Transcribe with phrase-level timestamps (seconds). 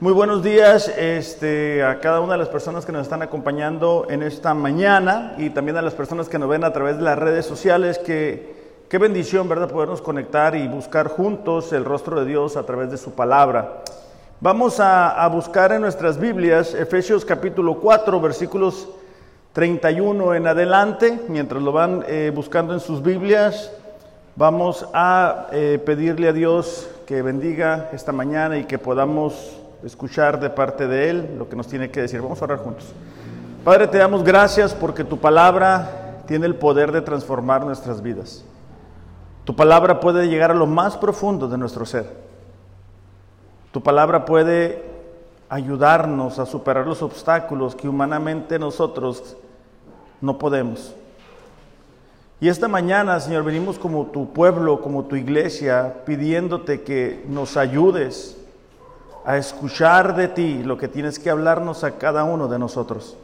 [0.00, 4.22] Muy buenos días este, a cada una de las personas que nos están acompañando en
[4.22, 7.44] esta mañana y también a las personas que nos ven a través de las redes
[7.44, 7.98] sociales.
[7.98, 9.68] Que, qué bendición, ¿verdad?
[9.68, 13.82] Podernos conectar y buscar juntos el rostro de Dios a través de su palabra.
[14.40, 18.88] Vamos a, buscar en nuestras Biblias Efesios capítulo 4, versículos
[19.52, 21.20] 31 en adelante.
[21.28, 23.70] Mientras lo van eh, buscando en sus Biblias,
[24.34, 30.50] vamos a eh, pedirle a Dios que bendiga esta mañana y que podamos escuchar de
[30.50, 32.20] parte de Él lo que nos tiene que decir.
[32.20, 32.92] Vamos a orar juntos.
[33.64, 38.44] Padre, te damos gracias porque tu palabra tiene el poder de transformar nuestras vidas.
[39.44, 42.06] Tu palabra puede llegar a lo más profundo de nuestro ser.
[43.72, 44.82] Tu palabra puede
[45.48, 49.36] ayudarnos a superar los obstáculos que humanamente nosotros
[50.20, 50.94] no podemos.
[52.40, 58.39] Y esta mañana, Señor, venimos como tu pueblo, como tu iglesia, pidiéndote que nos ayudes
[59.24, 63.16] a escuchar de ti lo que tienes que hablarnos a cada uno de nosotros.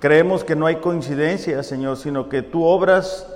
[0.00, 3.26] Creemos que no hay coincidencia, Señor, sino que tú obras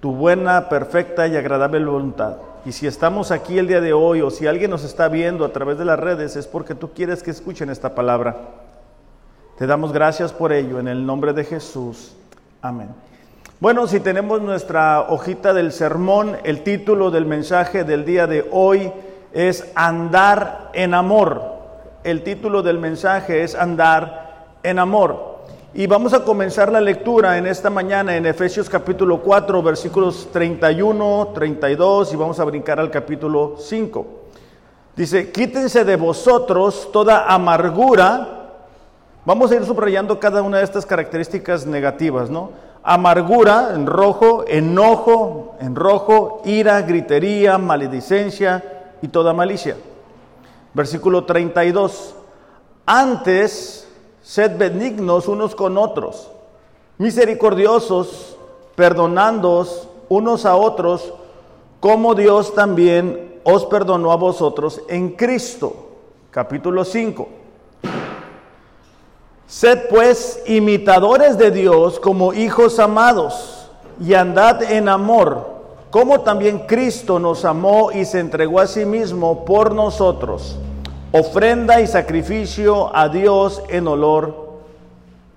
[0.00, 2.36] tu buena, perfecta y agradable voluntad.
[2.64, 5.52] Y si estamos aquí el día de hoy o si alguien nos está viendo a
[5.52, 8.36] través de las redes, es porque tú quieres que escuchen esta palabra.
[9.58, 12.14] Te damos gracias por ello en el nombre de Jesús.
[12.62, 12.88] Amén.
[13.60, 18.92] Bueno, si tenemos nuestra hojita del sermón, el título del mensaje del día de hoy
[19.34, 21.42] es andar en amor.
[22.04, 25.34] El título del mensaje es andar en amor.
[25.74, 31.32] Y vamos a comenzar la lectura en esta mañana en Efesios capítulo 4, versículos 31,
[31.34, 34.06] 32 y vamos a brincar al capítulo 5.
[34.94, 38.52] Dice, quítense de vosotros toda amargura.
[39.24, 42.52] Vamos a ir subrayando cada una de estas características negativas, ¿no?
[42.84, 48.62] Amargura en rojo, enojo en rojo, ira, gritería, maledicencia,
[49.04, 49.76] y toda malicia.
[50.72, 52.14] Versículo 32.
[52.86, 53.86] Antes,
[54.22, 56.30] sed benignos unos con otros,
[56.96, 58.38] misericordiosos,
[58.74, 61.12] perdonándoos unos a otros,
[61.80, 65.76] como Dios también os perdonó a vosotros en Cristo.
[66.30, 67.28] Capítulo 5.
[69.46, 73.68] Sed pues imitadores de Dios como hijos amados
[74.00, 75.53] y andad en amor
[75.94, 80.58] como también Cristo nos amó y se entregó a sí mismo por nosotros,
[81.12, 84.54] ofrenda y sacrificio a Dios en olor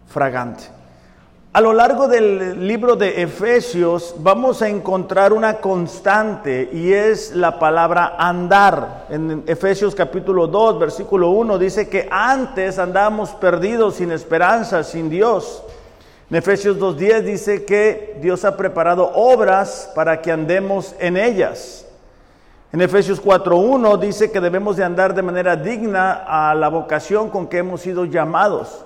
[0.08, 0.64] fragante.
[1.54, 7.60] A lo largo del libro de Efesios vamos a encontrar una constante y es la
[7.60, 9.06] palabra andar.
[9.12, 15.62] En Efesios capítulo 2, versículo 1 dice que antes andábamos perdidos, sin esperanza, sin Dios.
[16.30, 21.88] En Efesios 2.10 dice que Dios ha preparado obras para que andemos en ellas.
[22.74, 27.48] En Efesios 4.1 dice que debemos de andar de manera digna a la vocación con
[27.48, 28.84] que hemos sido llamados.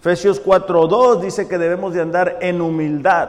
[0.00, 3.28] Efesios 4.2 dice que debemos de andar en humildad.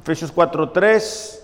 [0.00, 1.38] Efesios 4.3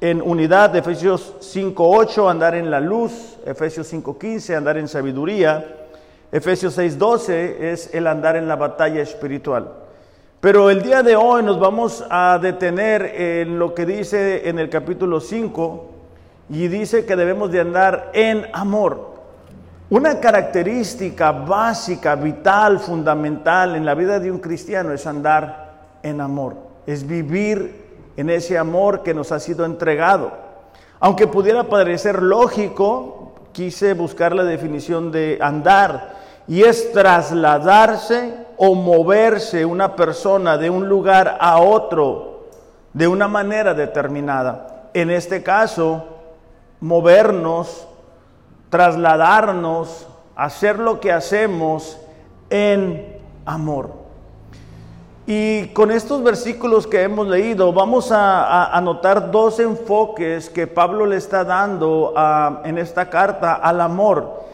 [0.00, 0.74] en unidad.
[0.76, 3.36] Efesios 5.8 andar en la luz.
[3.44, 5.88] Efesios 5.15 andar en sabiduría.
[6.32, 7.28] Efesios 6.12
[7.60, 9.85] es el andar en la batalla espiritual.
[10.40, 14.68] Pero el día de hoy nos vamos a detener en lo que dice en el
[14.68, 15.90] capítulo 5
[16.50, 19.16] y dice que debemos de andar en amor.
[19.88, 26.54] Una característica básica, vital, fundamental en la vida de un cristiano es andar en amor,
[26.86, 27.86] es vivir
[28.16, 30.32] en ese amor que nos ha sido entregado.
[31.00, 36.15] Aunque pudiera parecer lógico, quise buscar la definición de andar
[36.48, 42.44] y es trasladarse o moverse una persona de un lugar a otro
[42.92, 44.88] de una manera determinada.
[44.94, 46.04] En este caso,
[46.80, 47.86] movernos,
[48.70, 51.98] trasladarnos, hacer lo que hacemos
[52.48, 54.06] en amor.
[55.26, 61.16] Y con estos versículos que hemos leído, vamos a, anotar dos enfoques que Pablo le
[61.16, 62.14] está dando
[62.64, 64.44] en esta carta al amor.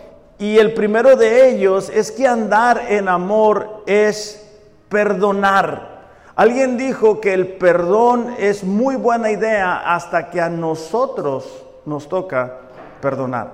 [0.43, 4.45] Y el primero de ellos es que andar en amor es
[4.89, 6.03] perdonar.
[6.35, 12.59] Alguien dijo que el perdón es muy buena idea hasta que a nosotros nos toca
[13.01, 13.53] perdonar.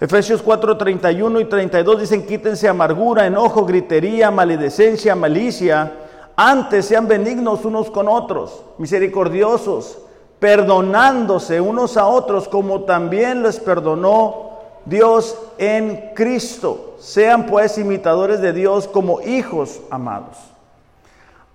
[0.00, 5.92] Efesios 4, 31 y 32 dicen, quítense amargura, enojo, gritería, maledicencia, malicia.
[6.34, 9.98] Antes sean benignos unos con otros, misericordiosos,
[10.38, 14.47] perdonándose unos a otros como también les perdonó
[14.88, 16.96] Dios en Cristo.
[16.98, 20.36] Sean pues imitadores de Dios como hijos amados.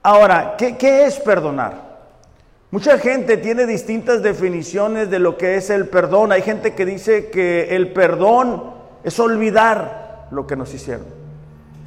[0.01, 1.93] Ahora, ¿qué, es perdonar?
[2.71, 6.31] Mucha gente tiene distintas definiciones de lo que es el perdón.
[6.31, 8.63] Hay gente que dice que el perdón
[9.03, 11.05] es olvidar lo que nos hicieron.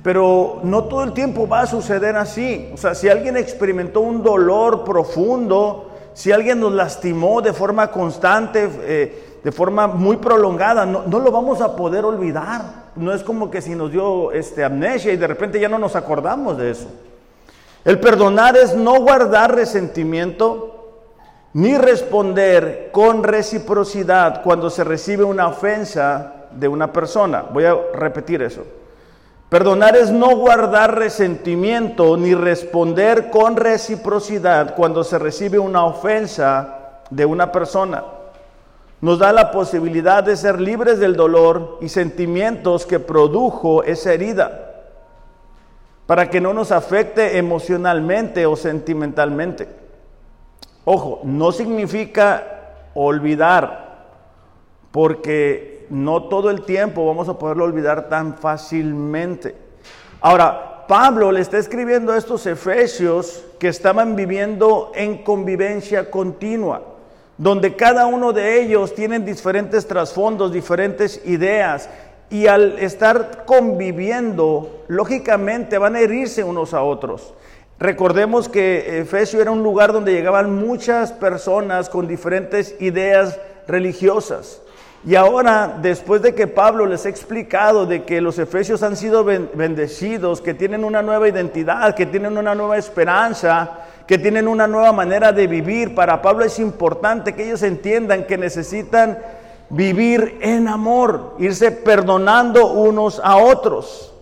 [0.02, 2.70] Pero no todo el tiempo va a suceder así.
[2.72, 8.70] O sea, si alguien experimentó un dolor profundo, si alguien nos lastimó de forma constante,
[8.82, 12.62] eh, de forma muy prolongada, no, lo vamos a poder olvidar.
[12.96, 15.94] No es como que si nos dio este, amnesia y de repente ya no nos
[15.94, 16.88] acordamos de eso.
[17.84, 20.96] El perdonar es no guardar resentimiento
[21.52, 27.42] ni responder con reciprocidad cuando se recibe una ofensa de una persona.
[27.42, 28.64] Voy a repetir eso.
[29.48, 37.24] Perdonar es no guardar resentimiento ni responder con reciprocidad cuando se recibe una ofensa de
[37.24, 38.15] una persona.
[39.00, 44.66] Nos da la posibilidad de ser libres del dolor y sentimientos que produjo esa herida
[46.06, 49.68] para que no nos afecte emocionalmente o sentimentalmente.
[50.84, 52.44] Ojo, no significa
[52.94, 54.06] olvidar,
[54.92, 59.56] porque no todo el tiempo vamos a poderlo olvidar tan fácilmente.
[60.20, 66.82] Ahora, Pablo le está escribiendo a estos efesios que estaban viviendo en convivencia continua,
[67.38, 71.88] donde cada uno de ellos tienen diferentes trasfondos, diferentes ideas,
[72.30, 77.34] y al estar conviviendo, lógicamente van a herirse unos a otros.
[77.78, 84.62] Recordemos que Efesio era un lugar donde llegaban muchas personas con diferentes ideas religiosas.
[85.04, 89.22] Y ahora, después de que Pablo les ha explicado de que los efesios han sido
[89.24, 94.92] bendecidos, que tienen una nueva identidad, que tienen una nueva esperanza, que tienen una nueva
[94.92, 99.18] manera de vivir, para Pablo es importante que ellos entiendan que necesitan
[99.68, 104.14] vivir en amor, irse perdonando unos a otros.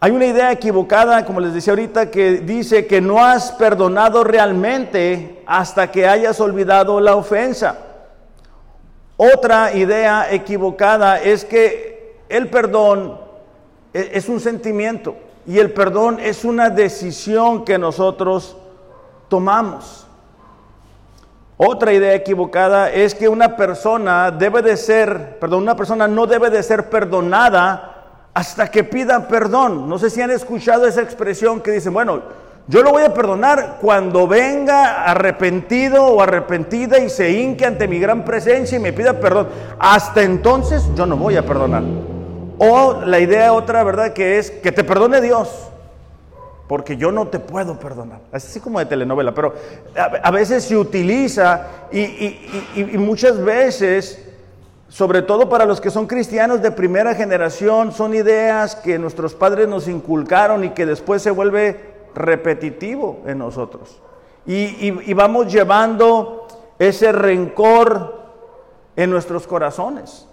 [0.00, 5.42] Hay una idea equivocada, como les decía ahorita, que dice que no has perdonado realmente
[5.46, 7.78] hasta que hayas olvidado la ofensa.
[9.16, 13.18] Otra idea equivocada es que el perdón
[13.94, 15.14] e, es un sentimiento
[15.46, 18.56] y el perdón es una decisión que nosotros
[19.28, 20.06] tomamos.
[21.56, 26.50] Otra idea equivocada es que una persona debe de ser, perdón, una persona no debe
[26.50, 29.88] de ser perdonada hasta que pida perdón.
[29.88, 32.22] No sé si han escuchado esa expresión que dicen, bueno,
[32.66, 38.00] yo lo voy a perdonar cuando venga arrepentido o arrepentida y se hinque ante mi
[38.00, 39.48] gran presencia y me pida perdón.
[39.78, 41.82] Hasta entonces yo no voy a perdonar.
[42.70, 44.12] O la idea otra, ¿verdad?
[44.12, 45.70] Que es que te perdone Dios
[46.68, 48.20] porque yo no te puedo perdonar.
[48.32, 49.54] Así como de telenovela, pero
[49.94, 52.38] a, veces se utiliza y,
[52.96, 54.24] muchas veces,
[54.88, 59.68] sobre todo para los que son cristianos de primera generación, son ideas que nuestros padres
[59.68, 64.00] nos inculcaron y que después se vuelve repetitivo en nosotros.
[64.46, 66.46] y vamos llevando
[66.78, 68.24] ese rencor
[68.96, 70.26] en nuestros corazones.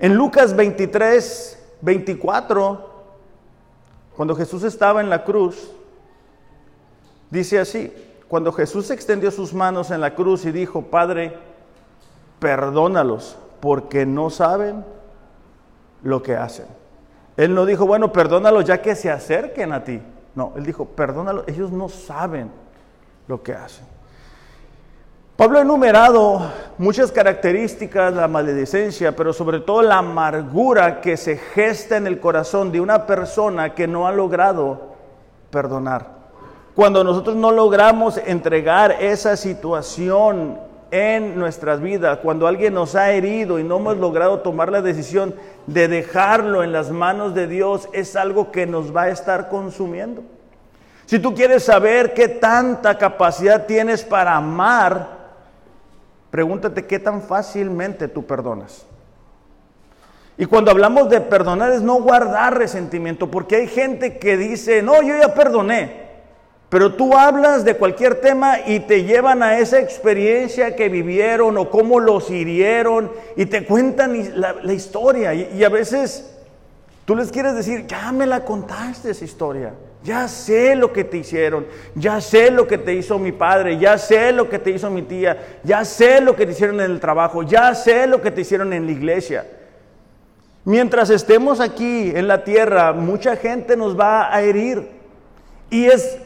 [0.00, 2.90] En Lucas 23, 24
[4.20, 5.70] cuando Jesús estaba en la cruz,
[7.30, 7.90] dice así,
[8.28, 11.38] cuando Jesús extendió sus manos en la cruz y dijo, Padre,
[12.38, 14.84] perdónalos, porque no saben
[16.02, 16.66] lo que hacen.
[17.38, 20.02] Él no dijo, bueno, perdónalos ya que se acerquen a ti.
[20.34, 22.50] No, él dijo, perdónalos, ellos no saben
[23.26, 23.86] lo que hacen.
[25.40, 31.96] Pablo ha enumerado muchas características, la maledicencia, pero sobre todo la amargura que se gesta
[31.96, 34.96] en el corazón de una persona que no ha logrado
[35.50, 36.08] perdonar.
[36.74, 40.58] Cuando nosotros no logramos entregar esa situación
[40.90, 45.34] en nuestras vidas, cuando alguien nos ha herido y no hemos logrado tomar la decisión
[45.66, 50.20] de dejarlo en las manos de Dios, es algo que nos va a estar consumiendo.
[51.06, 55.19] Si tú quieres saber qué tanta capacidad tienes para amar,
[56.30, 58.86] Pregúntate qué tan fácilmente tú perdonas.
[60.38, 65.02] Y cuando hablamos de perdonar es no guardar resentimiento, porque hay gente que dice, no,
[65.02, 66.08] yo ya perdoné,
[66.70, 71.68] pero tú hablas de cualquier tema y te llevan a esa experiencia que vivieron o
[71.68, 75.34] cómo los hirieron y te cuentan la, historia.
[75.34, 76.32] y a veces
[77.04, 79.74] tú les quieres decir, ya me la contaste esa historia.
[80.02, 83.98] Ya sé lo que te hicieron, ya sé lo que te hizo mi padre, ya
[83.98, 87.00] sé lo que te hizo mi tía, ya sé lo que te hicieron en el
[87.00, 89.46] trabajo, ya sé lo que te hicieron en la iglesia.
[90.64, 94.88] Mientras estemos aquí en la tierra, mucha gente nos va a herir.
[95.68, 96.18] Y es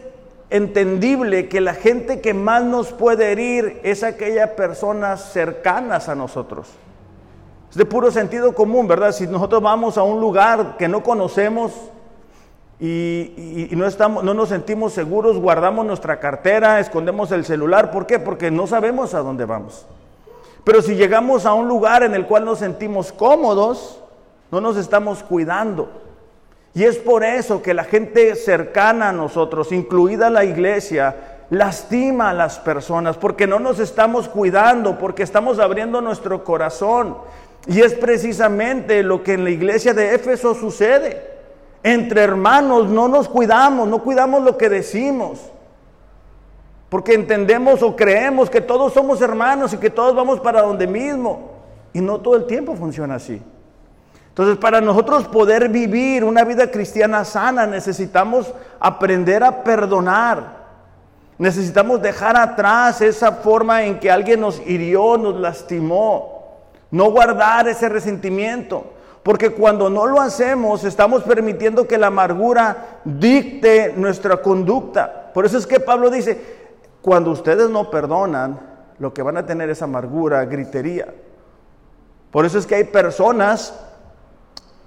[0.51, 6.69] entendible que la gente que más nos puede herir es aquella personas cercanas a nosotros.
[7.71, 9.11] Es de puro sentido común, ¿verdad?
[9.11, 11.73] Si nosotros vamos a un lugar que no conocemos,
[12.81, 17.91] y, no, estamos, no nos sentimos seguros, guardamos nuestra cartera, escondemos el celular.
[17.91, 18.19] ¿Por qué?
[18.19, 19.87] Porque no sabemos a dónde vamos.
[20.65, 24.01] Pero si llegamos a un lugar en el cual nos sentimos cómodos,
[24.51, 25.89] no nos estamos cuidando.
[26.75, 31.17] Y es por eso que la gente cercana a nosotros, incluida la iglesia,
[31.51, 37.19] lastima a las personas, porque no nos estamos cuidando, porque estamos abriendo nuestro corazón.
[37.67, 41.34] Y es precisamente lo que en la iglesia de Éfeso sucede.
[41.85, 45.39] Entre hermanos no nos cuidamos, no cuidamos lo que decimos.
[46.89, 51.51] Porque entendemos o creemos que todos somos hermanos y que todos vamos para donde mismo.
[51.93, 53.43] Y no todo el tiempo funciona así.
[54.29, 60.65] Entonces, para nosotros poder vivir una vida cristiana sana, necesitamos aprender a perdonar.
[61.37, 66.63] Necesitamos dejar atrás esa forma en que alguien nos hirió, nos lastimó.
[66.91, 68.87] No guardar ese resentimiento.
[69.25, 75.33] Porque cuando no lo hacemos, estamos permitiendo que la amargura dicte nuestra conducta.
[75.33, 76.39] Por eso es que Pablo dice,
[77.01, 78.61] cuando ustedes no perdonan,
[78.99, 81.07] lo que van a tener es amargura, gritería.
[82.31, 83.75] Por eso es que hay personas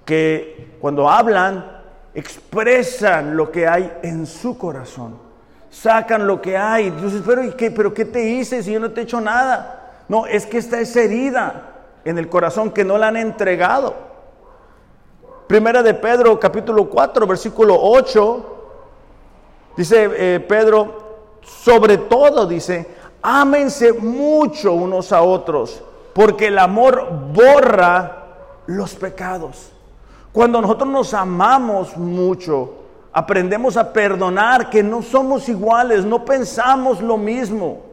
[0.04, 1.82] que cuando hablan
[2.14, 5.18] expresan lo que hay en su corazón.
[5.68, 6.94] Sacan lo que hay.
[7.26, 10.04] Pero, ¿y qué, ¿pero qué te hice si yo no te he hecho nada?
[10.08, 14.07] No, es que está esa herida en el corazón que no la han entregado.
[15.48, 18.56] Primera de Pedro, capítulo 4, versículo 8.
[19.78, 22.86] Dice eh, Pedro, sobre todo, dice,
[23.22, 28.26] ámense mucho unos a otros, porque el amor borra
[28.66, 29.72] los pecados.
[30.32, 32.74] Cuando nosotros nos amamos mucho,
[33.10, 37.84] aprendemos a perdonar que no somos iguales, no pensamos lo mismo.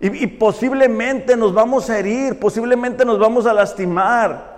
[0.00, 4.55] Y, y, posiblemente nos vamos a herir, posiblemente nos vamos a lastimar.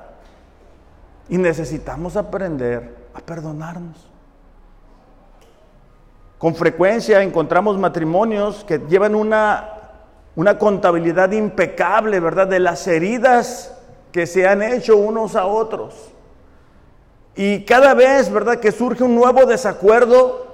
[1.29, 4.09] Y necesitamos aprender a perdonarnos.
[6.39, 9.71] Con frecuencia encontramos matrimonios que llevan una,
[10.37, 12.47] una contabilidad impecable, ¿verdad?
[12.47, 13.75] De las heridas
[14.13, 15.95] que se han hecho unos a otros.
[17.35, 18.61] Y cada vez, ¿verdad?
[18.61, 20.47] Que surge un nuevo desacuerdo,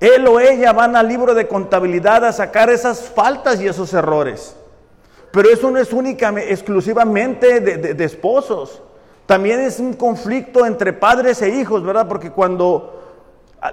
[0.00, 4.54] él o ella van al libro de contabilidad a sacar esas faltas y esos errores.
[5.32, 8.82] Pero eso no es únicamente, exclusivamente de, de esposos.
[9.26, 12.06] También es un conflicto entre padres e hijos, ¿verdad?
[12.06, 12.96] Porque cuando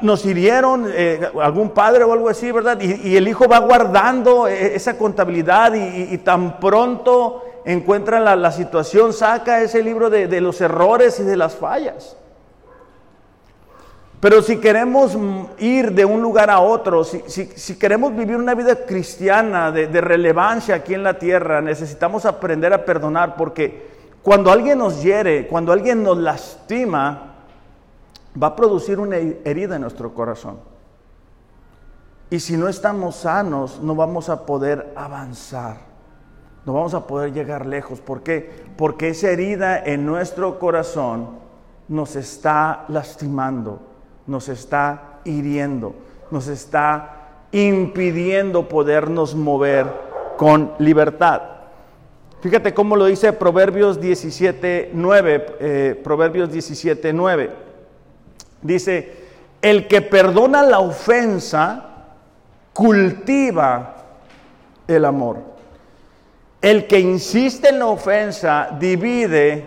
[0.01, 2.79] nos hirieron eh, algún padre o algo así, ¿verdad?
[2.81, 9.61] Y, el hijo va guardando eh, esa contabilidad y, tan pronto encuentra la, situación, saca
[9.61, 12.17] ese libro de, los errores y de las fallas.
[14.19, 15.17] Pero si queremos
[15.59, 20.93] ir de un lugar a otro, si, queremos vivir una vida cristiana de relevancia aquí
[20.95, 26.17] en la tierra, necesitamos aprender a perdonar porque cuando alguien nos hiere, cuando alguien nos
[26.17, 27.33] lastima,
[28.41, 30.59] va a producir una herida en nuestro corazón.
[32.29, 35.77] Y si no estamos sanos, no vamos a poder avanzar,
[36.65, 37.99] no vamos a poder llegar lejos.
[37.99, 38.49] ¿Por qué?
[38.77, 41.27] Porque esa herida en nuestro corazón
[41.89, 43.81] nos está lastimando,
[44.25, 45.95] nos está hiriendo,
[46.31, 49.85] nos está impidiendo podernos mover
[50.37, 51.52] con libertad.
[52.43, 57.51] Fíjate cómo lo dice Proverbios 17, 9, eh, Proverbios 17, 9.
[58.61, 59.13] Dice,
[59.61, 61.85] el que perdona la ofensa
[62.73, 63.95] cultiva
[64.85, 65.37] el amor.
[66.61, 69.65] El que insiste en la ofensa divide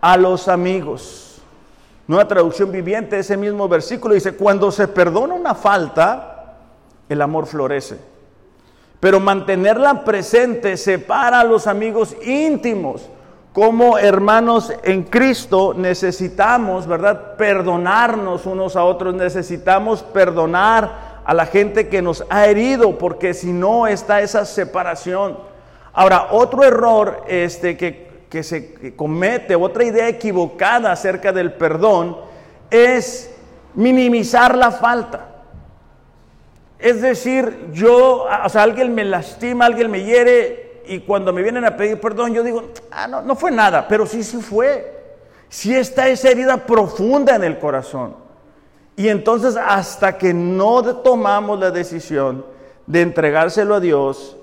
[0.00, 1.40] a los amigos.
[2.08, 6.56] Nueva traducción viviente, ese mismo versículo dice, cuando se perdona una falta,
[7.08, 8.11] el amor florece.
[9.02, 13.10] Pero mantenerla presente separa a los amigos íntimos
[13.52, 17.34] como hermanos en Cristo necesitamos, ¿verdad?
[17.36, 23.52] Perdonarnos unos a otros, necesitamos perdonar a la gente que nos ha herido, porque si
[23.52, 25.36] no está esa separación.
[25.92, 32.18] Ahora, otro error este, que, que se comete, otra idea equivocada acerca del perdón,
[32.70, 33.34] es
[33.74, 35.31] minimizar la falta.
[36.82, 41.64] Es decir, yo, o sea, alguien me lastima, alguien me hiere, y cuando me vienen
[41.64, 45.00] a pedir perdón, yo digo, ah, no, no fue nada, pero sí, sí fue.
[45.48, 48.16] Sí está esa herida profunda en el corazón.
[48.96, 52.44] Y entonces hasta que no tomamos la decisión
[52.86, 54.36] de entregárselo a Dios,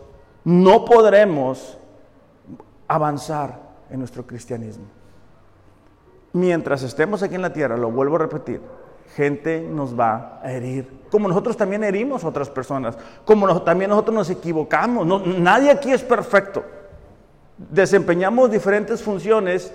[0.45, 1.77] no podremos
[2.87, 4.85] avanzar en nuestro cristianismo.
[6.31, 8.61] Mientras estemos aquí en la tierra, lo vuelvo a repetir,
[9.15, 14.15] gente nos va a herir como nosotros también herimos a otras personas, como también nosotros
[14.15, 15.05] nos equivocamos.
[15.25, 16.63] nadie aquí es perfecto.
[17.57, 19.73] Desempeñamos diferentes funciones.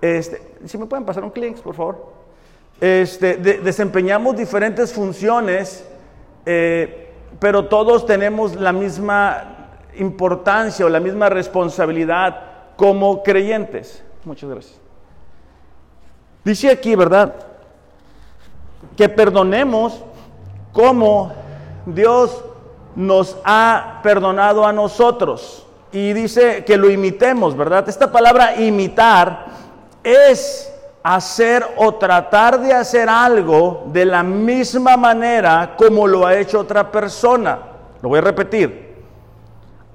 [0.00, 2.12] Este, si me pueden pasar un clic, por favor.
[2.80, 5.86] Este, desempeñamos diferentes funciones,
[6.44, 12.40] eh, pero todos tenemos la misma importancia o la misma responsabilidad
[12.76, 14.02] como creyentes.
[14.24, 14.80] Muchas gracias.
[16.44, 17.51] Dice aquí, ¿verdad?
[18.96, 20.02] Que perdonemos
[20.72, 21.32] como
[21.86, 22.44] Dios
[22.94, 25.66] nos ha perdonado a nosotros.
[25.92, 27.88] Y dice que lo imitemos, ¿verdad?
[27.88, 29.46] Esta palabra imitar
[30.02, 30.72] es
[31.02, 36.90] hacer o tratar de hacer algo de la misma manera como lo ha hecho otra
[36.90, 37.58] persona.
[38.00, 38.92] Lo voy a repetir.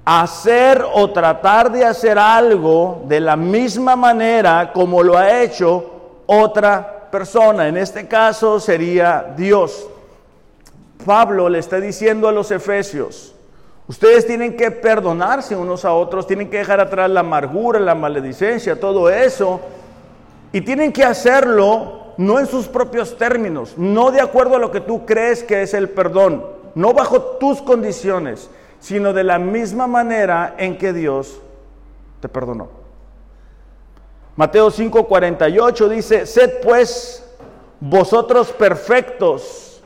[0.05, 6.77] Hacer o tratar de hacer algo de la misma manera como lo ha hecho otra
[6.77, 6.96] persona.
[7.17, 9.89] En este caso sería Dios.
[11.03, 13.33] Pablo le está diciendo a los efesios,
[13.87, 18.79] ustedes tienen que perdonarse unos a otros, tienen que dejar atrás la amargura, la maledicencia,
[18.79, 19.59] todo eso,
[20.53, 24.81] y tienen que hacerlo no en sus propios términos, no de acuerdo a lo que
[24.81, 26.45] tú crees que es el perdón,
[26.75, 31.39] no bajo tus condiciones, sino de la misma manera en que Dios
[32.21, 32.76] te perdonó.
[34.37, 37.27] Mateo 5:48 dice, sed pues
[37.79, 39.81] vosotros perfectos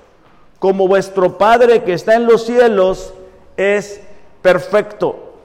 [0.60, 3.14] como vuestro Padre que está en los cielos
[3.56, 4.02] es
[4.42, 5.36] perfecto.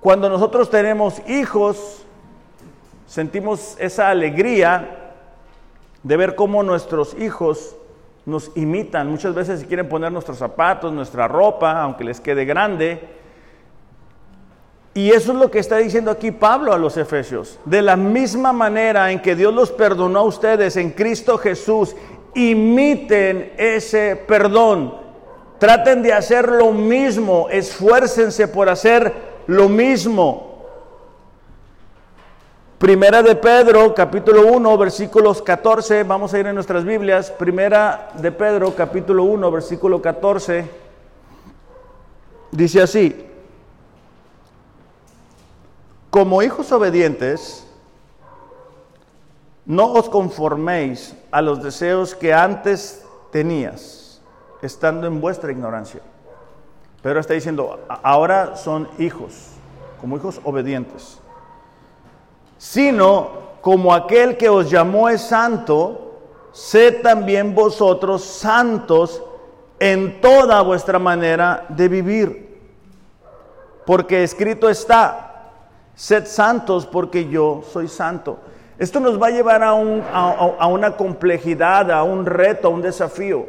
[0.00, 2.04] Cuando nosotros tenemos hijos,
[3.06, 5.14] sentimos esa alegría
[6.02, 7.74] de ver cómo nuestros hijos
[8.26, 9.10] nos imitan.
[9.10, 13.19] Muchas veces quieren poner nuestros zapatos, nuestra ropa, aunque les quede grande.
[14.92, 17.58] Y eso es lo que está diciendo aquí Pablo a los Efesios.
[17.64, 21.94] De la misma manera en que Dios los perdonó a ustedes en Cristo Jesús
[22.34, 24.94] imiten ese perdón.
[25.58, 29.12] Traten de hacer lo mismo, esfuércense por hacer
[29.46, 30.50] lo mismo.
[32.78, 37.30] Primera de Pedro, capítulo 1, versículos 14, vamos a ir en nuestras Biblias.
[37.30, 40.64] Primera de Pedro, capítulo 1, versículo 14,
[42.52, 43.29] dice así,
[46.20, 47.66] como hijos obedientes,
[49.64, 53.02] no os conforméis a los deseos que antes
[53.32, 54.20] tenías,
[54.60, 56.02] estando en vuestra ignorancia.
[57.02, 59.32] Pedro está diciendo, ahora son hijos,
[59.98, 61.18] como hijos obedientes,
[62.58, 63.30] sino
[63.62, 66.18] como aquel que os llamó es santo,
[66.52, 69.22] sed también vosotros santos
[69.78, 72.60] en toda vuestra manera de vivir.
[73.86, 75.29] Porque escrito está,
[76.00, 78.38] sed santos porque yo soy santo.
[78.78, 83.44] Esto nos va a llevar a, una complejidad, a un reto, a un desafío.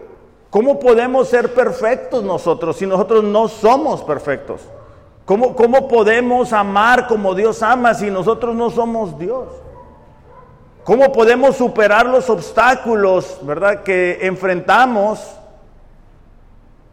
[0.50, 4.64] ¿Cómo podemos ser perfectos nosotros si nosotros no somos perfectos?
[5.24, 9.48] ¿Cómo, ¿Cómo podemos amar como Dios ama si nosotros no somos Dios?
[10.84, 15.38] ¿Cómo podemos superar los obstáculos, verdad, que enfrentamos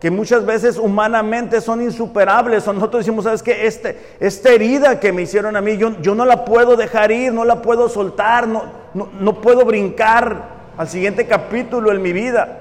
[0.01, 2.67] que muchas veces humanamente son insuperables.
[2.69, 3.67] O nosotros decimos, ¿sabes qué?
[3.67, 7.33] Este, esta herida que me hicieron a mí, yo, yo no la puedo dejar ir,
[7.33, 12.61] no la puedo soltar, no, no, no puedo brincar al siguiente capítulo en mi vida.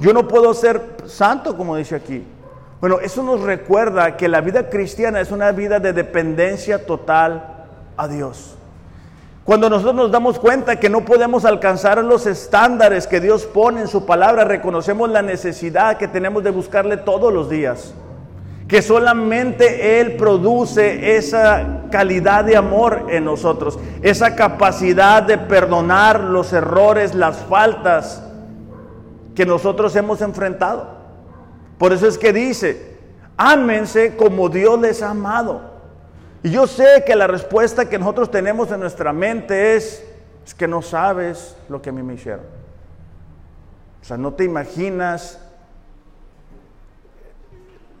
[0.00, 2.26] Yo no puedo ser santo, como dice aquí.
[2.80, 8.08] Bueno, eso nos recuerda que la vida cristiana es una vida de dependencia total a
[8.08, 8.56] Dios.
[9.44, 13.88] Cuando nosotros nos damos cuenta que no podemos alcanzar los estándares que Dios pone en
[13.88, 17.92] su palabra, reconocemos la necesidad que tenemos de buscarle todos los días.
[18.68, 26.52] Que solamente Él produce esa calidad de amor en nosotros, esa capacidad de perdonar los
[26.52, 28.22] errores, las faltas
[29.34, 30.86] que nosotros hemos enfrentado.
[31.78, 32.96] Por eso es que dice,
[33.36, 35.71] ámense como Dios les ha amado.
[36.42, 40.04] Y yo sé que la respuesta que nosotros tenemos en nuestra mente es,
[40.44, 42.44] es que no sabes lo que a mí me hicieron.
[44.00, 45.40] O sea, no te imaginas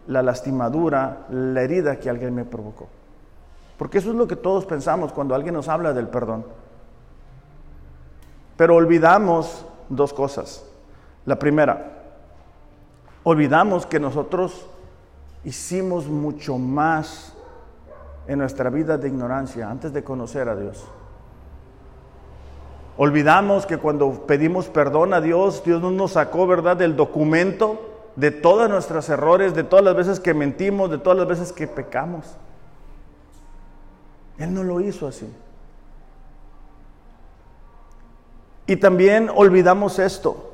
[0.08, 2.88] la lastimadura, la herida que alguien me provocó.
[3.78, 6.44] Porque eso es lo que todos pensamos cuando alguien nos habla del perdón.
[8.56, 10.64] Pero olvidamos dos cosas.
[11.24, 12.02] La primera,
[13.22, 14.66] olvidamos que nosotros
[15.44, 17.31] hicimos mucho más
[18.26, 20.84] en nuestra vida de ignorancia antes de conocer a Dios.
[22.96, 28.30] Olvidamos que cuando pedimos perdón a Dios, Dios no nos sacó, ¿verdad?, del documento de
[28.30, 32.36] todos nuestros errores, de todas las veces que mentimos, de todas las veces que pecamos.
[34.38, 35.32] Él no lo hizo así.
[38.66, 40.50] Y también olvidamos esto.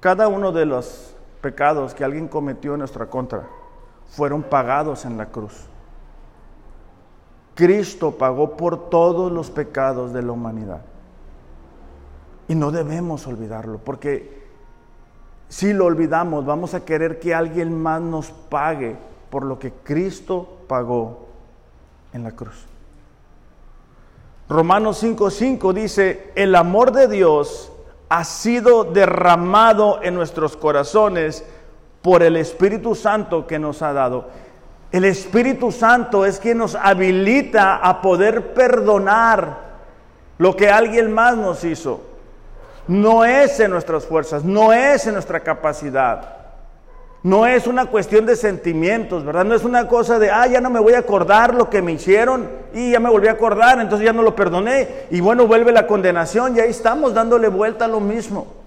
[0.00, 3.46] Cada uno de los pecados que alguien cometió en nuestra contra
[4.10, 5.66] fueron pagados en la cruz.
[7.54, 10.82] Cristo pagó por todos los pecados de la humanidad.
[12.48, 14.40] Y no debemos olvidarlo, porque
[15.48, 18.96] si lo olvidamos, vamos a querer que alguien más nos pague
[19.30, 21.26] por lo que Cristo pagó
[22.12, 22.66] en la cruz.
[24.48, 27.70] Romanos 5:5 dice, el amor de Dios
[28.08, 31.44] ha sido derramado en nuestros corazones
[32.02, 34.28] por el Espíritu Santo que nos ha dado.
[34.92, 39.70] El Espíritu Santo es quien nos habilita a poder perdonar
[40.38, 42.00] lo que alguien más nos hizo.
[42.88, 46.40] No es en nuestras fuerzas, no es en nuestra capacidad.
[47.22, 49.44] No es una cuestión de sentimientos, ¿verdad?
[49.44, 51.92] No es una cosa de, ah, ya no me voy a acordar lo que me
[51.92, 55.70] hicieron y ya me volví a acordar, entonces ya no lo perdoné y bueno, vuelve
[55.70, 58.59] la condenación y ahí estamos dándole vuelta a lo mismo.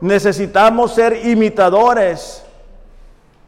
[0.00, 2.44] Necesitamos ser imitadores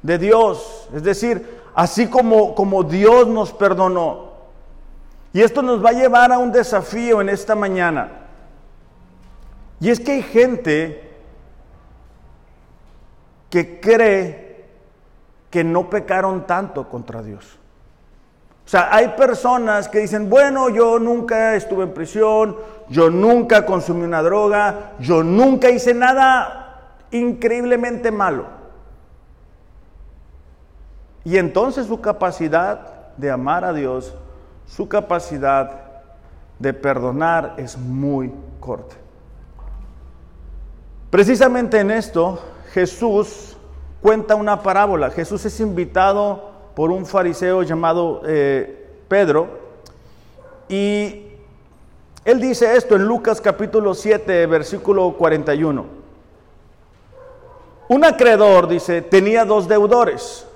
[0.03, 4.29] de Dios, es decir, así como, como Dios nos perdonó.
[5.33, 8.11] Y esto nos va a llevar a un desafío en esta mañana.
[9.81, 11.09] Y es que hay gente
[13.51, 14.67] que cree
[15.51, 17.58] que no pecaron tanto contra Dios.
[18.69, 22.55] O sea, hay personas que dicen, bueno, yo nunca estuve en prisión,
[22.91, 28.45] yo nunca consumí una droga, yo nunca hice nada increíblemente malo.
[31.25, 34.15] Y entonces su capacidad de amar a Dios,
[34.67, 35.71] su capacidad
[36.59, 38.97] de perdonar es muy corta.
[41.09, 42.39] Precisamente en esto
[42.75, 43.57] Jesús
[44.03, 45.09] cuenta una parábola.
[45.09, 49.49] Jesús es invitado por un fariseo llamado eh, Pedro
[50.69, 51.25] y
[52.25, 55.85] él dice esto en Lucas capítulo 7, versículo 41.
[57.89, 60.47] Un acreedor, dice, tenía dos deudores.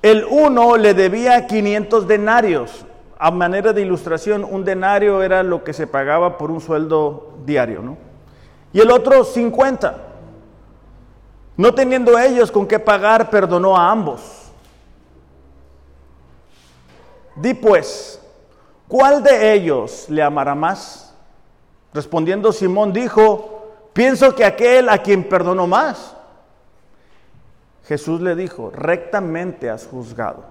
[0.00, 2.86] El uno le debía 500 denarios.
[3.18, 7.82] A manera de ilustración, un denario era lo que se pagaba por un sueldo diario,
[7.82, 7.98] ¿no?
[8.72, 9.98] Y el otro 50.
[11.58, 14.43] No teniendo ellos con qué pagar, perdonó a ambos.
[17.36, 18.20] Di pues,
[18.88, 21.14] ¿cuál de ellos le amará más?
[21.92, 26.16] Respondiendo Simón dijo, pienso que aquel a quien perdonó más.
[27.86, 30.44] Jesús le dijo, rectamente has juzgado.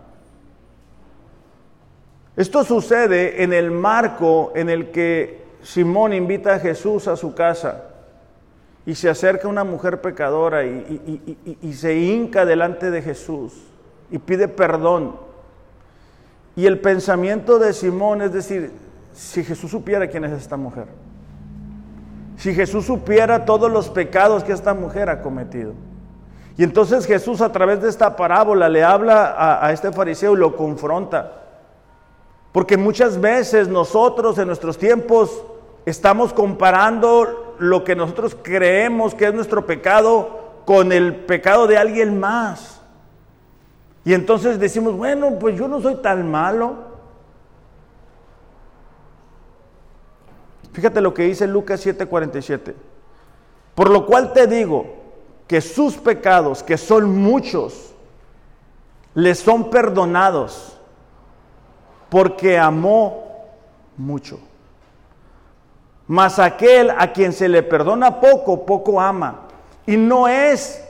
[2.36, 7.90] Esto sucede en el marco en el que Simón invita a Jesús a su casa
[8.86, 13.54] y se acerca una mujer pecadora y, se hinca delante de Jesús
[14.12, 15.16] y pide perdón.
[16.56, 18.72] Y el pensamiento de Simón es decir,
[19.14, 20.88] si Jesús supiera quién es esta mujer,
[22.38, 25.74] si Jesús supiera todos los pecados que esta mujer ha cometido.
[26.58, 30.56] Y entonces Jesús a través de esta parábola le habla a, este fariseo y lo
[30.56, 31.32] confronta.
[32.52, 35.44] Porque muchas veces nosotros en nuestros tiempos
[35.86, 42.20] estamos comparando lo que nosotros creemos que es nuestro pecado con el pecado de alguien
[42.20, 42.73] más.
[44.06, 46.94] Y entonces decimos, bueno, pues yo no soy tan malo.
[50.74, 52.74] Fíjate lo que dice Lucas 7:47.
[53.76, 54.86] Por lo cual te digo
[55.48, 57.94] que sus pecados, que son muchos,
[59.14, 60.78] les son perdonados
[62.10, 63.48] porque amó
[63.98, 64.40] mucho.
[66.08, 69.48] Mas aquel a quien se le perdona poco, poco ama.
[69.86, 70.84] Y no es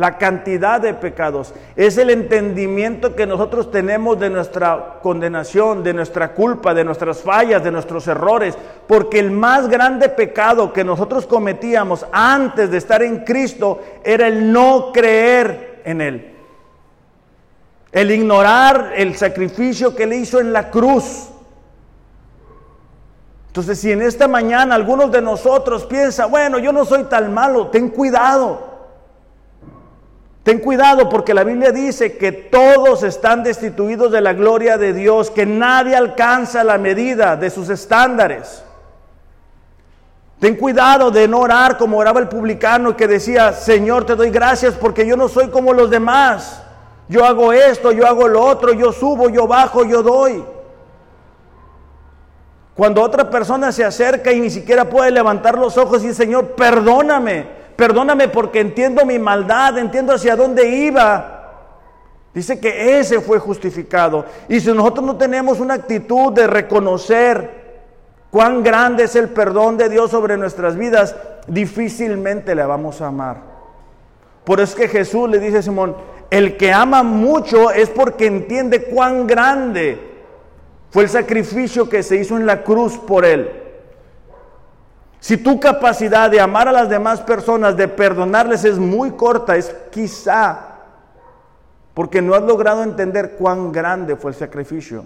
[0.00, 6.32] la cantidad de pecados, es el entendimiento que nosotros tenemos de nuestra condenación, de nuestra
[6.32, 12.06] culpa, de nuestras fallas, de nuestros errores, porque el más grande pecado que nosotros cometíamos
[12.12, 16.34] antes de estar en Cristo era el no creer en Él,
[17.92, 21.28] el ignorar el sacrificio que Él hizo en la cruz.
[23.48, 27.66] Entonces, si en esta mañana algunos de nosotros piensan, bueno, yo no soy tan malo,
[27.66, 28.69] ten cuidado.
[30.42, 35.30] Ten cuidado porque la Biblia dice que todos están destituidos de la gloria de Dios,
[35.30, 38.64] que nadie alcanza la medida de sus estándares.
[40.38, 44.74] Ten cuidado de no orar como oraba el publicano que decía, Señor, te doy gracias
[44.74, 46.62] porque yo no soy como los demás.
[47.08, 50.42] Yo hago esto, yo hago lo otro, yo subo, yo bajo, yo doy.
[52.74, 57.59] Cuando otra persona se acerca y ni siquiera puede levantar los ojos y Señor, perdóname,
[57.80, 61.38] perdóname porque entiendo mi maldad, entiendo hacia dónde iba.
[62.34, 64.26] Dice que ese fue justificado.
[64.50, 67.78] Y si nosotros no tenemos una actitud de reconocer
[68.30, 71.16] cuán grande es el perdón de Dios sobre nuestras vidas,
[71.46, 73.38] difícilmente le vamos a amar.
[74.44, 75.96] Por eso es que Jesús le dice a Simón,
[76.28, 79.98] el que ama mucho es porque entiende cuán grande
[80.90, 83.59] fue el sacrificio que se hizo en la cruz por él.
[85.20, 89.74] Si tu capacidad de amar a las demás personas, de perdonarles es muy corta, es
[89.90, 90.70] quizá
[91.94, 95.04] porque no has logrado entender cuán grande fue el sacrificio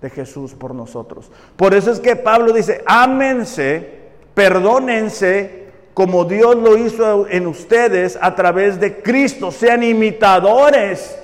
[0.00, 1.30] de Jesús por nosotros.
[1.56, 4.00] Por eso es que Pablo dice, ámense,
[4.34, 11.16] perdónense, como Dios lo hizo en ustedes a través de Cristo, sean imitadores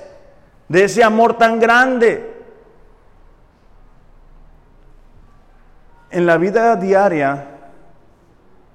[0.69, 2.31] de ese amor tan grande.
[6.09, 7.50] En la vida diaria,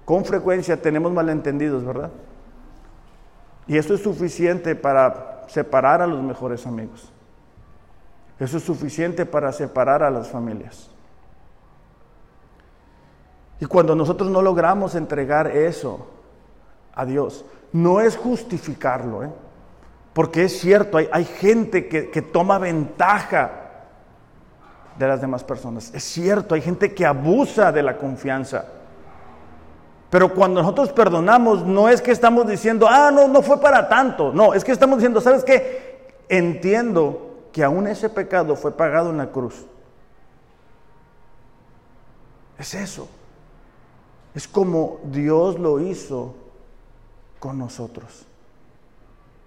[0.07, 2.11] con frecuencia tenemos malentendidos, ¿verdad?
[3.67, 7.13] Y eso es suficiente para separar a los mejores amigos.
[8.39, 10.89] Eso es suficiente para separar a las familias.
[13.59, 16.07] Y cuando nosotros no logramos entregar eso
[16.95, 19.31] a Dios, no es justificarlo, ¿eh?
[20.13, 23.51] porque es cierto, hay, hay gente que, que toma ventaja
[24.97, 25.93] de las demás personas.
[25.93, 28.67] Es cierto, hay gente que abusa de la confianza.
[30.11, 34.33] Pero cuando nosotros perdonamos, no es que estamos diciendo, ah, no, no fue para tanto.
[34.33, 36.15] No, es que estamos diciendo, ¿sabes qué?
[36.29, 39.67] Entiendo que aún ese pecado fue pagado en la cruz.
[42.59, 43.09] Es eso.
[44.35, 46.35] Es como Dios lo hizo
[47.39, 48.27] con nosotros.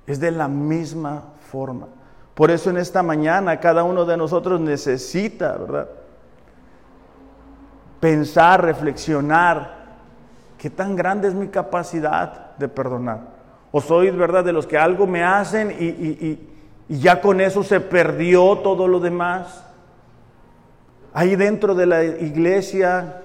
[0.08, 1.88] Es de la misma forma.
[2.34, 5.90] Por eso en esta mañana cada uno de nosotros necesita, ¿verdad?
[8.00, 9.79] Pensar, reflexionar
[10.60, 13.22] ¿Qué tan grande es mi capacidad de perdonar?
[13.72, 16.38] ¿O soy, verdad, de los que algo me hacen y,
[16.90, 19.64] ya con eso se perdió todo lo demás?
[21.14, 23.22] Hay dentro de la iglesia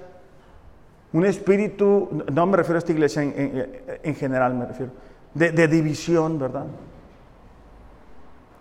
[1.11, 4.93] un espíritu, no me refiero a esta iglesia en, general, me refiero,
[5.33, 6.65] de, división, ¿verdad?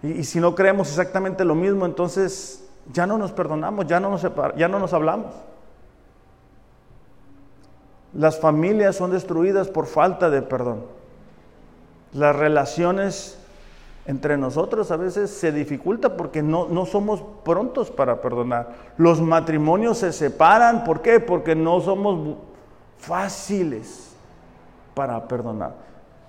[0.02, 4.26] Y, si no creemos exactamente lo mismo, entonces ya no nos perdonamos, ya no nos,
[4.56, 5.32] ya no nos hablamos.
[8.14, 10.82] Las familias son destruidas por falta de perdón.
[12.12, 13.38] Las relaciones
[14.06, 18.68] entre nosotros a veces se dificulta porque no, no, somos prontos para perdonar.
[18.98, 21.20] Los matrimonios se separan, ¿por qué?
[21.20, 22.36] Porque no somos
[22.98, 24.14] fáciles
[24.94, 25.72] para perdonar.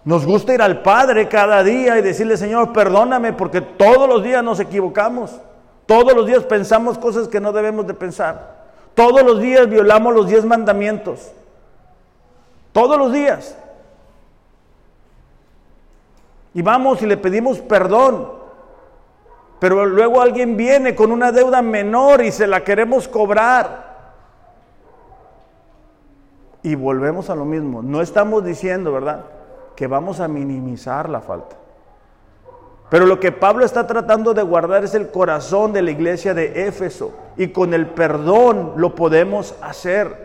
[0.06, 4.43] Nos gusta ir al Padre cada día y decirle, Señor, perdóname porque todos los días
[4.43, 5.39] nos equivocamos.
[5.86, 8.56] Todos los días pensamos cosas que no debemos de pensar.
[8.93, 11.32] Todos los días violamos los diez mandamientos.
[12.75, 13.57] Todos los días.
[16.53, 18.33] Y vamos y le pedimos perdón.
[19.59, 24.03] Pero luego alguien viene con una deuda menor y se la queremos cobrar.
[26.63, 27.81] Y volvemos a lo mismo.
[27.81, 29.23] No estamos diciendo, ¿verdad?
[29.77, 31.55] Que vamos a minimizar la falta.
[32.89, 36.67] Pero lo que Pablo está tratando de guardar es el corazón de la iglesia de
[36.67, 37.13] Éfeso.
[37.38, 40.24] Y con el perdón lo podemos hacer.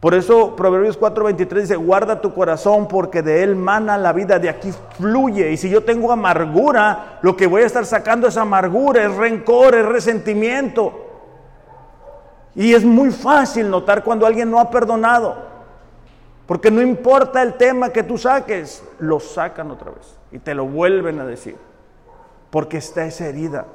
[0.00, 4.48] Por eso Proverbios 4:23 dice, guarda tu corazón porque de él mana la vida, de
[4.48, 5.52] aquí fluye.
[5.52, 9.74] Y si yo tengo amargura, lo que voy a estar sacando es amargura, es rencor,
[9.74, 11.06] es resentimiento.
[12.54, 15.50] Y es muy fácil notar cuando alguien no ha perdonado.
[16.46, 20.64] Porque no importa el tema que tú saques, lo sacan otra vez y te lo
[20.64, 21.56] vuelven a decir.
[22.48, 23.66] Porque está esa herida.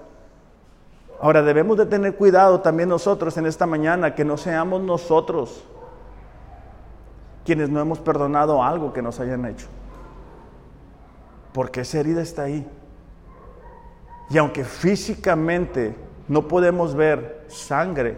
[1.21, 5.63] Ahora debemos de tener cuidado también nosotros en esta mañana, que no seamos nosotros
[7.45, 9.67] quienes no hemos perdonado algo que nos hayan hecho.
[11.53, 12.67] Porque esa herida está ahí.
[14.29, 15.95] Y aunque físicamente
[16.27, 18.17] no podemos ver sangre,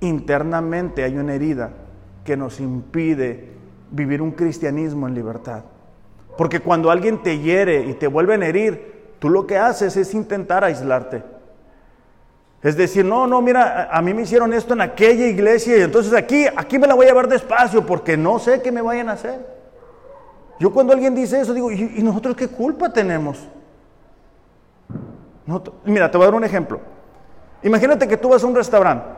[0.00, 1.70] internamente hay una herida
[2.24, 3.52] que nos impide
[3.90, 5.64] vivir un cristianismo en libertad.
[6.38, 10.14] Porque cuando alguien te hiere y te vuelve a herir, tú lo que haces es
[10.14, 11.33] intentar aislarte.
[12.64, 16.14] Es decir, no, no, mira, a mí me hicieron esto en aquella iglesia y entonces
[16.14, 19.12] aquí, aquí me la voy a llevar despacio porque no sé qué me vayan a
[19.12, 19.46] hacer.
[20.58, 23.38] Yo cuando alguien dice eso digo, ¿y, nosotros qué culpa tenemos?
[25.84, 26.80] mira, te voy a dar un ejemplo.
[27.62, 29.08] Imagínate que tú vas a un restaurante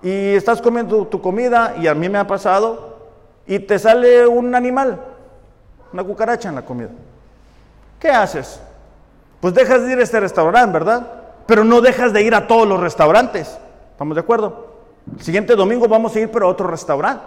[0.00, 2.98] y estás comiendo tu comida y a mí me ha pasado
[3.48, 5.00] y te sale un animal,
[5.92, 6.90] una cucaracha en la comida.
[7.98, 8.60] ¿Qué haces?
[9.40, 11.21] Pues dejas de ir a este restaurante, ¿verdad?
[11.46, 13.58] Pero no dejas de ir a todos los restaurantes.
[13.92, 14.72] ¿Estamos de acuerdo?
[15.16, 17.24] El siguiente domingo vamos a ir, pero a otro restaurante.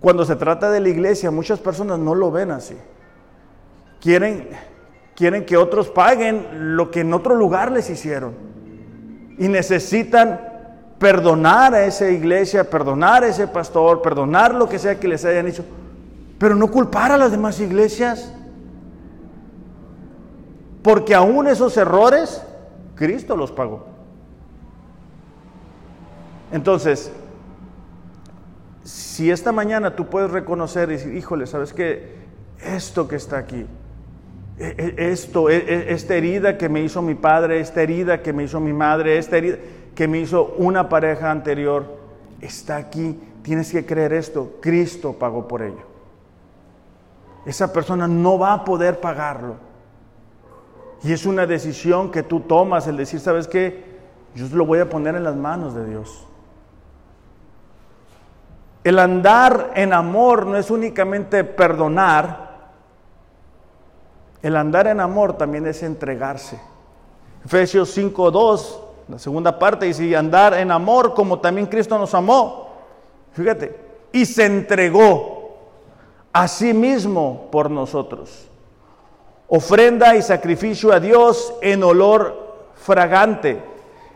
[0.00, 2.76] Cuando se trata de la iglesia, muchas personas no lo ven así.
[4.00, 4.50] Quieren,
[5.14, 8.34] quieren que otros paguen lo que en otro lugar les hicieron.
[9.38, 10.40] Y necesitan
[10.98, 15.46] perdonar a esa iglesia, perdonar a ese pastor, perdonar lo que sea que les hayan
[15.46, 15.64] hecho,
[16.38, 18.32] pero no culpar a las demás iglesias.
[20.86, 22.40] Porque aún esos errores,
[22.94, 23.86] Cristo los pagó.
[26.52, 27.10] Entonces,
[28.84, 32.14] si esta mañana tú puedes reconocer y decir, híjole, ¿sabes qué?
[32.62, 33.66] Esto que está aquí,
[34.58, 38.44] e, e, esto, e, esta herida que me hizo mi padre, esta herida que me
[38.44, 39.58] hizo mi madre, esta herida
[39.92, 41.96] que me hizo una pareja anterior,
[42.40, 43.20] está aquí.
[43.42, 44.58] Tienes que creer esto.
[44.60, 45.82] Cristo pagó por ello.
[47.44, 49.65] Esa persona no va a poder pagarlo.
[51.02, 53.96] Y es una decisión que tú tomas, el decir, ¿sabes qué?
[54.34, 56.26] Yo lo voy a poner en las manos de Dios.
[58.84, 62.46] El andar en amor no es únicamente perdonar,
[64.42, 66.60] el andar en amor también es entregarse.
[67.44, 72.68] Efesios 5.2, la segunda parte, dice, y andar en amor como también Cristo nos amó.
[73.32, 73.76] Fíjate,
[74.12, 75.56] y se entregó
[76.32, 78.45] a sí mismo por nosotros.
[79.48, 83.62] Ofrenda y sacrificio a Dios en olor fragante.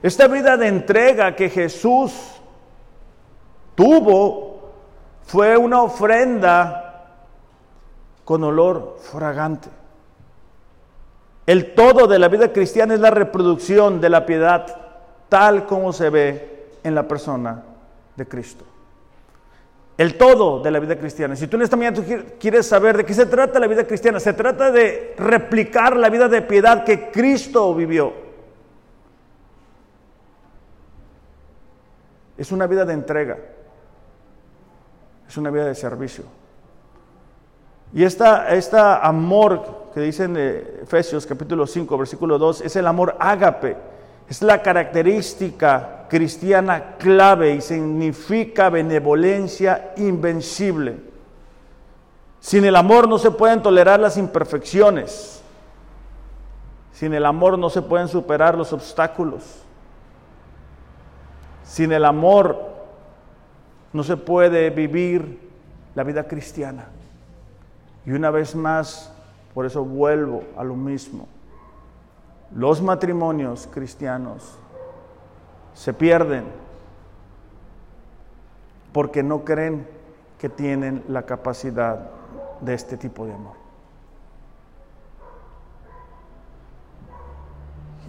[0.03, 2.13] Esta vida de entrega que Jesús
[3.75, 4.73] tuvo
[5.25, 7.17] fue una ofrenda
[8.25, 9.69] con olor fragante.
[11.47, 14.67] El todo de la vida cristiana es la reproducción de la piedad
[15.29, 17.63] tal como se ve en la persona
[18.17, 18.65] de Cristo.
[20.01, 21.37] El todo de la vida cristiana.
[21.37, 22.03] Si tú en esta mañana
[22.39, 26.27] quieres saber de qué se trata la vida cristiana, se trata de replicar la vida
[26.27, 28.15] de piedad que Cristo vivió.
[32.39, 33.37] Es una vida de entrega
[35.31, 36.25] es una vida de servicio.
[37.93, 43.17] Y esta, esta amor que dice en Efesios capítulo 5, versículo 2, es el amor
[43.21, 43.77] ágape.
[44.29, 50.97] Es la característica cristiana clave y significa benevolencia invencible.
[52.41, 55.41] Sin el amor no se pueden tolerar las imperfecciones.
[56.93, 59.63] Sin el amor no se pueden superar los obstáculos.
[61.63, 62.59] Sin el amor
[63.93, 65.49] no se puede vivir
[65.95, 66.89] la vida cristiana.
[68.05, 69.13] Y una vez más,
[69.55, 71.29] por eso vuelvo a lo mismo.
[72.53, 74.60] Los matrimonios cristianos
[75.75, 76.45] se pierden
[78.93, 79.87] porque no creen
[80.39, 82.11] que tienen la capacidad
[82.61, 83.55] de este tipo de amor.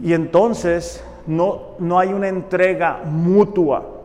[0.01, 4.01] Y entonces no, no hay una entrega mutua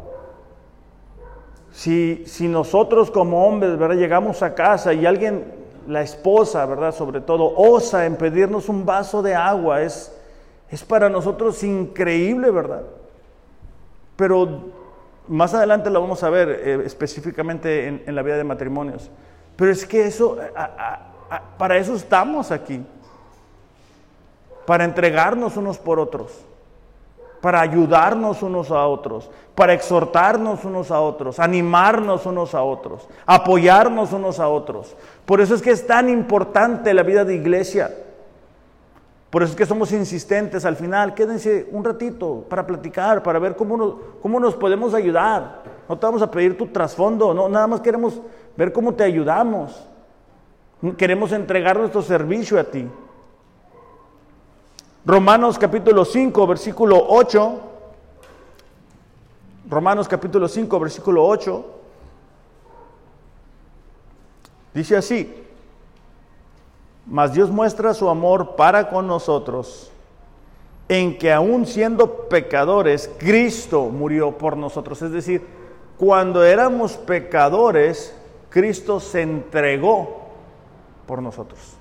[1.77, 3.97] si, nosotros como hombres, ¿verdad?
[3.97, 5.45] Llegamos a casa y alguien,
[5.87, 6.95] la esposa, ¿verdad?
[6.95, 10.11] Sobre todo, osa en pedirnos un vaso de agua, es,
[10.71, 12.83] es para nosotros increíble, ¿verdad?
[14.16, 14.72] Pero
[15.29, 19.11] más adelante lo vamos a ver eh, específicamente en, la vida de matrimonios.
[19.57, 20.38] Pero es que eso,
[21.59, 22.85] para eso estamos aquí,
[24.66, 26.44] para entregarnos unos por otros
[27.40, 34.12] para ayudarnos unos a otros, para exhortarnos unos a otros, animarnos unos a otros, apoyarnos
[34.12, 34.96] unos a otros.
[35.24, 37.94] Por eso es que es tan importante la vida de iglesia.
[39.31, 41.15] Por eso es que somos insistentes al final.
[41.15, 45.62] Quédense un ratito para platicar, para ver cómo nos, cómo nos podemos ayudar.
[45.89, 48.21] No te vamos a pedir tu trasfondo, no, nada más queremos
[48.57, 49.87] ver cómo te ayudamos.
[50.97, 52.87] Queremos entregar nuestro servicio a ti.
[55.05, 57.61] Romanos capítulo 5, versículo 8.
[59.69, 61.65] Romanos capítulo 5, versículo 8.
[64.75, 65.46] Dice así,
[67.07, 69.90] mas Dios muestra su amor para con nosotros
[70.88, 75.03] en que aún siendo pecadores, Cristo murió por nosotros.
[75.03, 75.47] Es decir,
[75.97, 78.16] cuando éramos pecadores,
[78.51, 80.27] Cristo se entregó
[81.07, 81.77] por nosotros.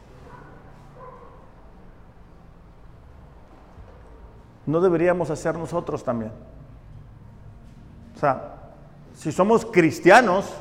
[4.65, 6.31] no deberíamos hacer nosotros también.
[8.15, 8.55] O sea,
[9.13, 10.51] si somos cristianos,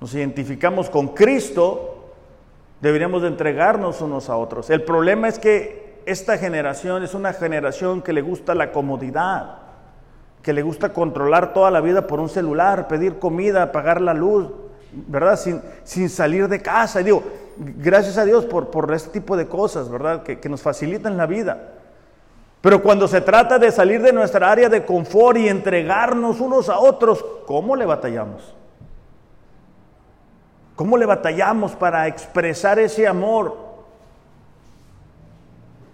[0.00, 1.95] nos identificamos con Cristo,
[2.80, 4.70] deberíamos de entregarnos unos a otros.
[4.70, 9.58] El problema es que esta generación es una generación que le gusta la comodidad,
[10.42, 14.48] que le gusta controlar toda la vida por un celular, pedir comida, pagar la luz,
[14.92, 15.36] ¿verdad?
[15.36, 17.00] Sin, sin salir de casa.
[17.00, 17.22] Y digo,
[17.56, 20.22] gracias a Dios por, por este tipo de cosas, ¿verdad?
[20.22, 21.72] Que, que nos facilitan la vida.
[22.60, 26.78] Pero cuando se trata de salir de nuestra área de confort y entregarnos unos a
[26.78, 28.55] otros, ¿cómo le batallamos?
[30.76, 33.56] ¿Cómo le batallamos para expresar ese amor?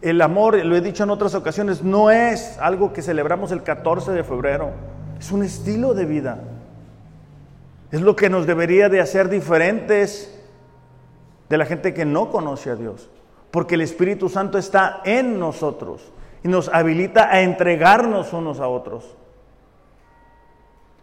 [0.03, 4.11] El amor, lo he dicho en otras ocasiones, no es algo que celebramos el 14
[4.11, 4.71] de febrero,
[5.19, 6.39] es un estilo de vida.
[7.93, 10.37] Es lo que nos debería de hacer diferentes
[11.49, 13.09] de la gente que no conoce a Dios,
[13.53, 16.13] porque el Espíritu Santo está en nosotros
[16.43, 19.15] y nos habilita a entregarnos unos a otros.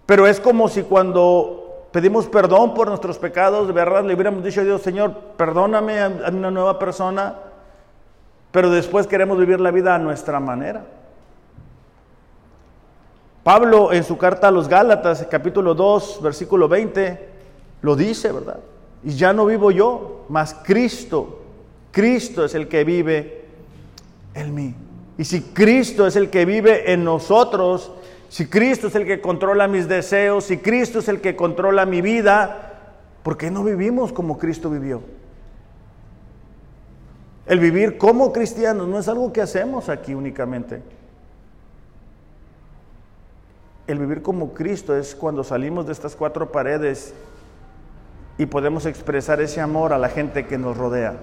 [0.05, 4.61] Pero es como si cuando pedimos perdón por nuestros pecados, de verdad le hubiéramos dicho
[4.61, 7.35] a Dios, Señor, perdóname a una nueva persona,
[8.51, 10.85] pero después queremos vivir la vida a nuestra manera.
[13.43, 17.29] Pablo en su carta a los Gálatas, capítulo 2, versículo 20,
[17.81, 18.59] lo dice, ¿verdad?
[19.03, 21.39] Y ya no vivo yo, mas Cristo,
[21.91, 23.45] Cristo es el que vive
[24.33, 24.75] en mí.
[25.17, 27.91] Y si Cristo es el que vive en nosotros,
[28.29, 32.01] si Cristo es el que controla mis deseos, si Cristo es el que controla mi
[32.01, 35.01] vida, ¿por qué no vivimos como Cristo vivió?
[37.47, 40.83] El vivir como cristianos no es algo que hacemos aquí únicamente.
[43.87, 47.15] El vivir como Cristo es cuando salimos de estas cuatro paredes
[48.37, 51.17] y podemos expresar ese amor a la gente que nos rodea.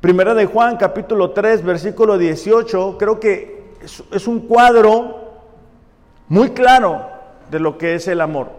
[0.00, 5.32] Primera de Juan, capítulo 3, versículo 18, creo que es, un cuadro
[6.28, 7.06] muy claro
[7.50, 8.50] de lo que es el amor.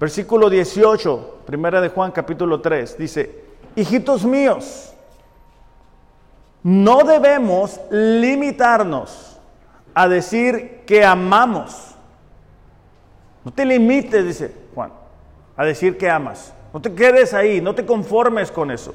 [0.00, 3.44] Versículo 18, primera de Juan, capítulo 3, dice,
[3.76, 4.92] hijitos míos,
[6.62, 9.38] no debemos limitarnos
[9.94, 11.94] a decir que amamos
[13.44, 14.90] no te limites, dice Juan,
[15.56, 16.52] a decir que amas.
[16.72, 18.94] No te quedes ahí, no te conformes con eso.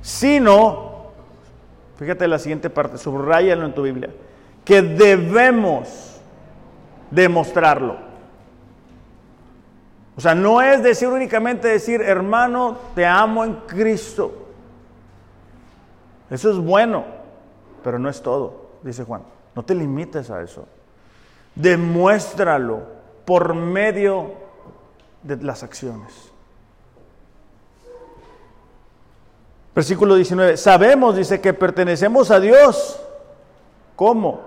[0.00, 0.95] Sino,
[1.98, 4.10] fíjate la siguiente parte, subrayalo en tu Biblia,
[4.64, 6.20] que debemos
[7.10, 7.96] demostrarlo.
[10.16, 14.46] O sea, no es decir únicamente decir, hermano, te amo en Cristo.
[16.30, 17.04] Eso es bueno,
[17.84, 19.22] pero no es todo, dice Juan.
[19.54, 20.66] No te limites a eso.
[21.54, 22.82] Demuéstralo
[23.24, 24.34] por medio
[25.22, 26.32] de las acciones.
[29.76, 32.98] Versículo 19, sabemos, dice, que pertenecemos a Dios.
[33.94, 34.40] ¿Cómo?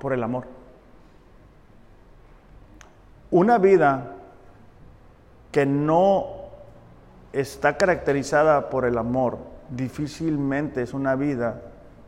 [0.00, 0.44] Por el amor.
[3.30, 4.16] Una vida
[5.50, 6.26] que no
[7.32, 9.38] está caracterizada por el amor,
[9.70, 11.62] difícilmente es una vida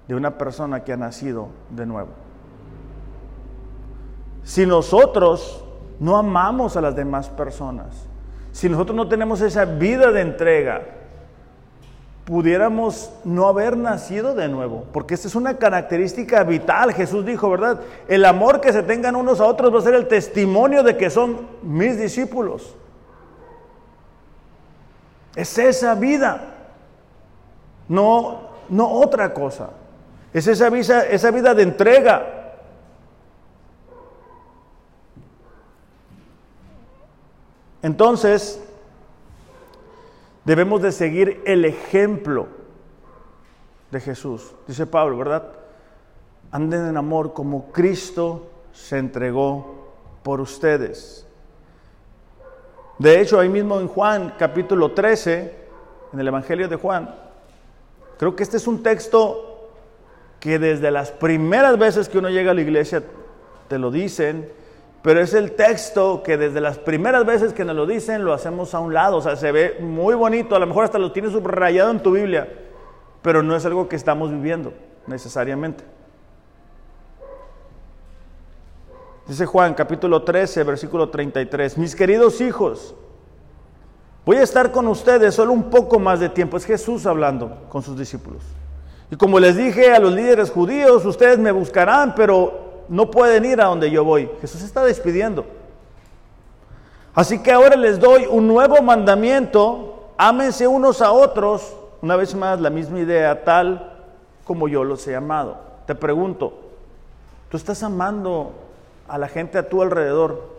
[0.08, 2.10] de una persona que ha nacido de nuevo.
[4.44, 5.64] Si nosotros
[6.00, 8.10] no amamos a las demás personas,
[8.56, 10.80] si nosotros no tenemos esa vida de entrega,
[12.24, 16.94] pudiéramos no haber nacido de nuevo, porque esta es una característica vital.
[16.94, 17.82] Jesús dijo, ¿verdad?
[18.08, 21.10] El amor que se tengan unos a otros va a ser el testimonio de que
[21.10, 22.74] son mis discípulos.
[25.34, 26.54] Es esa vida,
[27.90, 28.40] no,
[28.70, 29.68] no otra cosa.
[30.32, 32.35] Es esa vida, esa vida de entrega.
[37.82, 38.62] Entonces,
[40.44, 42.48] debemos de seguir el ejemplo
[43.90, 44.54] de Jesús.
[44.66, 45.52] Dice Pablo, ¿verdad?
[46.50, 49.90] Anden en amor como Cristo se entregó
[50.22, 51.26] por ustedes.
[52.98, 55.54] De hecho, ahí mismo en Juan capítulo 13,
[56.12, 57.14] en el Evangelio de Juan,
[58.18, 59.70] creo que este es un texto
[60.40, 63.02] que desde las primeras veces que uno llega a la iglesia
[63.68, 64.50] te lo dicen,
[65.02, 68.74] pero es el texto que desde las primeras veces que nos lo dicen lo hacemos
[68.74, 71.32] a un lado, o sea, se ve muy bonito, a lo mejor hasta lo tienes
[71.32, 72.48] subrayado en tu Biblia,
[73.22, 74.72] pero no es algo que estamos viviendo
[75.06, 75.84] necesariamente.
[79.28, 82.94] Dice Juan capítulo 13, versículo 33, mis queridos hijos,
[84.24, 87.82] voy a estar con ustedes solo un poco más de tiempo, es Jesús hablando con
[87.82, 88.42] sus discípulos.
[89.10, 93.60] Y como les dije a los líderes judíos, ustedes me buscarán, pero no pueden ir
[93.60, 94.30] a donde yo voy.
[94.40, 95.44] Jesús está despidiendo.
[97.14, 102.60] Así que ahora les doy un nuevo mandamiento, ámense unos a otros, una vez más
[102.60, 103.94] la misma idea, tal
[104.44, 105.56] como yo los he amado.
[105.86, 106.52] Te pregunto,
[107.50, 108.52] ¿tú estás amando
[109.08, 110.56] a la gente a tu alrededor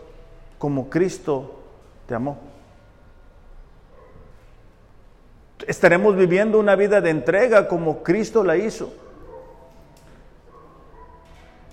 [0.58, 1.52] como Cristo
[2.06, 2.38] te amó?
[5.66, 8.92] ¿Estaremos viviendo una vida de entrega como Cristo la hizo?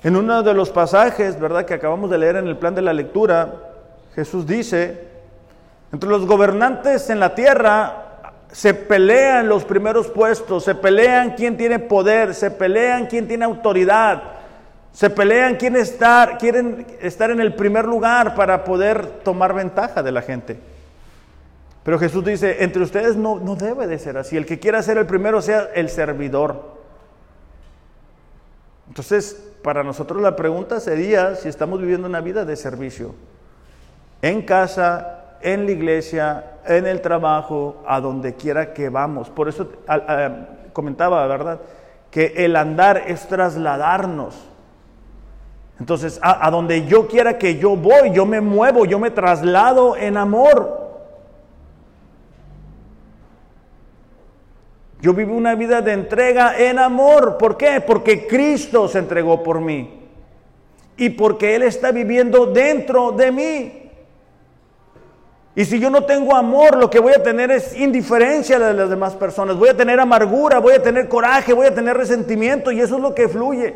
[0.06, 2.94] En uno de los pasajes, ¿verdad?, que acabamos de leer en el plan de la
[2.94, 3.56] lectura,
[4.14, 5.08] Jesús dice,
[5.92, 8.20] entre los gobernantes en la tierra
[8.52, 14.22] se pelean los primeros puestos, se pelean quién tiene poder, se pelean quién tiene autoridad,
[14.92, 20.12] se pelean quién estar, quieren estar en el primer lugar para poder tomar ventaja de
[20.12, 20.60] la gente.
[21.82, 24.38] Pero Jesús dice, entre ustedes no, no debe de ser así.
[24.38, 26.76] El que quiera ser el primero sea el servidor.
[28.88, 33.16] Entonces, para nosotros la pregunta sería si estamos viviendo una vida de servicio.
[34.22, 39.32] En casa, en la iglesia, en el trabajo, a donde quiera que vamos.
[39.32, 39.68] Por eso
[40.72, 41.62] comentaba, ¿verdad?
[42.12, 44.36] que el andar es trasladarnos.
[45.80, 49.98] Entonces, a, a, donde yo quiera que yo voy, yo me muevo, yo me traslado
[49.98, 50.85] en amor.
[55.06, 57.38] Yo vivo una vida de entrega en amor.
[57.38, 57.80] ¿Por qué?
[57.80, 60.00] Porque Cristo se entregó por mí.
[60.98, 63.92] Y porque Él está viviendo dentro de mí.
[65.54, 68.90] Y si yo no tengo amor, lo que voy a tener es indiferencia de las
[68.90, 69.56] demás personas.
[69.58, 73.02] Voy a tener amargura, voy a tener coraje, voy a tener resentimiento y eso es
[73.04, 73.76] lo que fluye.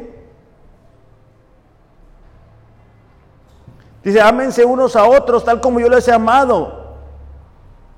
[4.04, 6.96] Dice, ámense unos a otros tal como yo les he amado.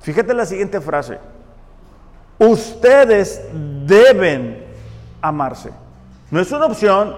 [0.02, 1.18] Fíjate la siguiente frase.
[2.42, 3.40] Ustedes
[3.86, 4.66] deben
[5.22, 5.70] amarse.
[6.32, 7.16] No es una opción.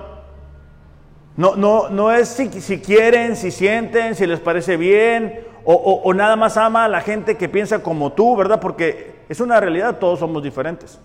[1.38, 2.50] No, no, no es si,
[2.82, 7.48] quieren, si sienten, si les parece bien o, nada más ama a la gente que
[7.48, 8.60] piensa como tú, ¿verdad?
[8.60, 11.00] Porque es una realidad, todos somos diferentes.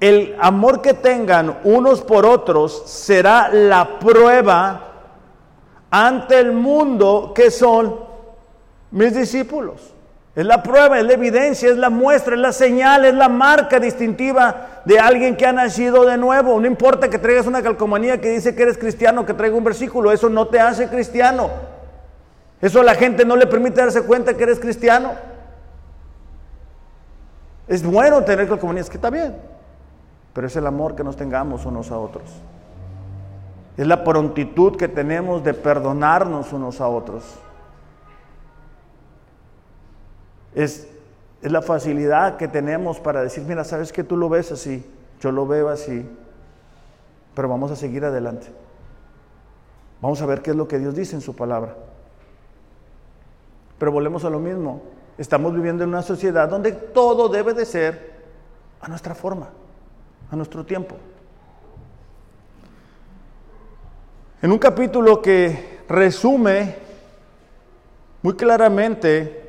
[0.00, 4.80] El amor que tengan unos por otros será la prueba
[5.92, 8.00] ante el mundo que son
[8.90, 9.94] mis discípulos.
[10.36, 13.80] Es la prueba, es la evidencia, es la muestra, es la señal, es la marca
[13.80, 16.60] distintiva de alguien que ha nacido de nuevo.
[16.60, 20.12] No importa que traigas una calcomanía que dice que eres cristiano, que traiga un versículo,
[20.12, 21.50] eso no te hace cristiano.
[22.60, 25.12] Eso a la gente no le permite darse cuenta que eres cristiano.
[27.66, 29.36] Es bueno tener es que está bien,
[30.32, 32.30] pero es el amor que nos tengamos unos a otros.
[33.76, 37.24] Es la prontitud que tenemos de perdonarnos unos a otros.
[40.54, 40.88] Es,
[41.42, 44.84] es la facilidad que tenemos para decir, mira, sabes que tú lo ves así,
[45.20, 46.08] yo lo veo así,
[47.34, 48.48] pero vamos a seguir adelante.
[50.00, 51.76] Vamos a ver qué es lo que Dios dice en su palabra.
[53.78, 54.82] Pero volvemos a lo mismo.
[55.18, 58.10] Estamos viviendo en una sociedad donde todo debe de ser
[58.80, 59.48] a nuestra forma,
[60.30, 60.96] a nuestro tiempo.
[64.42, 66.76] En un capítulo que resume
[68.22, 69.39] muy claramente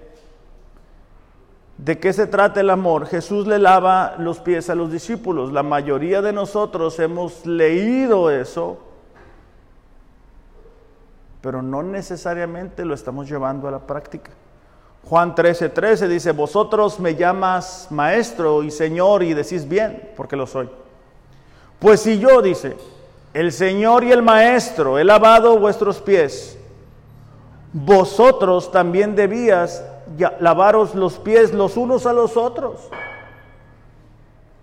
[1.84, 5.52] de qué se trata el amor, Jesús le lava los pies a los discípulos.
[5.52, 8.92] La mayoría de nosotros hemos leído eso
[11.42, 14.32] pero no necesariamente lo estamos llevando a la práctica.
[15.10, 20.46] Juan 13:13 13 dice, vosotros me llamas maestro y señor y decís bien, porque lo
[20.46, 20.70] soy.
[21.80, 22.78] Pues si yo, dice,
[23.34, 26.60] el Señor y el Maestro, he lavado vuestros pies,
[27.74, 29.84] vosotros también debías
[30.40, 32.90] lavaros los pies los unos a los otros.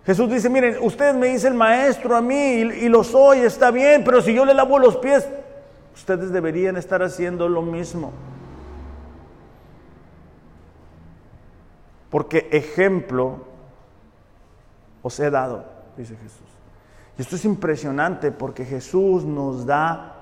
[0.05, 4.03] Jesús dice, miren, ustedes me dicen maestro a mí y, y lo soy, está bien,
[4.03, 5.27] pero si yo le lavo los pies,
[5.99, 8.13] Ustedes deberían estar haciendo lo mismo.
[12.09, 13.39] Porque ejemplo
[15.01, 15.65] os he dado,
[15.97, 16.47] dice Jesús.
[17.17, 20.15] Y esto es impresionante porque Jesús nos da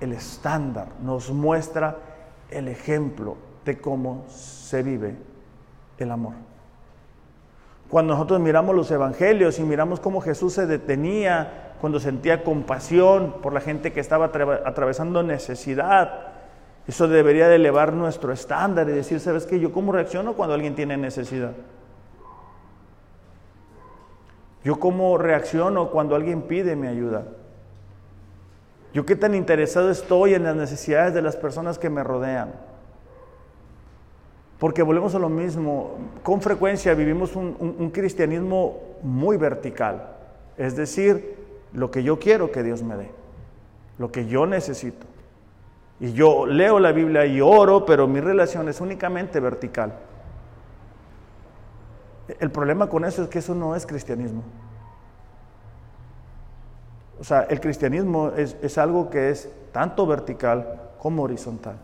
[0.00, 1.96] el estándar, nos muestra
[2.50, 5.16] el ejemplo de cómo se vive
[5.98, 6.34] el amor.
[7.88, 13.52] Cuando nosotros miramos los evangelios y miramos cómo Jesús se detenía cuando sentía compasión por
[13.52, 14.26] la gente que estaba
[14.64, 16.32] atravesando necesidad.
[16.86, 19.60] Eso debería de elevar nuestro estándar y decir, ¿sabes qué?
[19.60, 21.52] ¿Yo cómo reacciono cuando alguien tiene necesidad?
[24.64, 27.24] ¿Yo cómo reacciono cuando alguien pide mi ayuda?
[28.94, 32.52] ¿Yo qué tan interesado estoy en las necesidades de las personas que me rodean?
[34.58, 40.16] Porque volvemos a lo mismo, con frecuencia vivimos un, cristianismo muy vertical,
[40.56, 41.36] es decir,
[41.72, 43.10] lo que yo quiero que Dios me dé,
[43.98, 45.06] lo que yo necesito.
[46.00, 49.92] Y yo leo la Biblia y oro, pero mi relación es únicamente vertical.
[52.38, 54.42] El problema con eso es que eso no es cristianismo.
[57.20, 61.76] O sea, el cristianismo es algo que es tanto vertical como horizontal.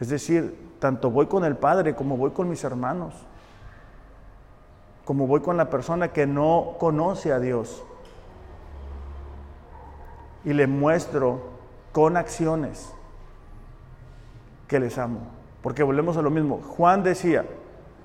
[0.00, 3.14] Es decir, tanto voy con el Padre como voy con mis hermanos
[5.08, 7.82] como voy con la persona que no conoce a Dios.
[10.44, 11.40] Y le muestro
[11.92, 12.92] con acciones
[14.66, 15.20] que les amo.
[15.62, 16.60] Porque volvemos a lo mismo.
[16.76, 17.46] Juan decía,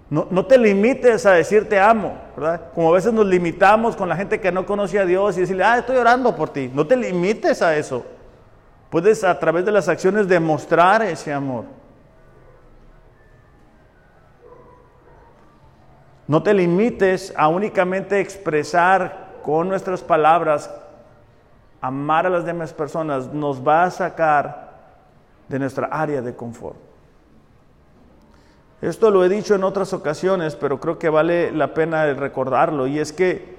[0.10, 2.72] no, no, te limites a decir te amo, ¿verdad?
[2.74, 5.66] Como a veces nos limitamos con la gente que no conoce a Dios y decirle,
[5.66, 6.72] ah, estoy orando por ti.
[6.74, 8.06] No te limites a eso.
[8.90, 11.66] Puedes a través de las acciones demostrar ese amor.
[16.28, 20.74] No te limites a únicamente expresar con nuestras palabras,
[21.82, 24.72] amar a las demás personas, nos va a sacar
[25.50, 26.78] de nuestra área de confort.
[28.82, 33.00] Esto lo he dicho en otras ocasiones, pero creo que vale la pena recordarlo, y
[33.00, 33.58] es que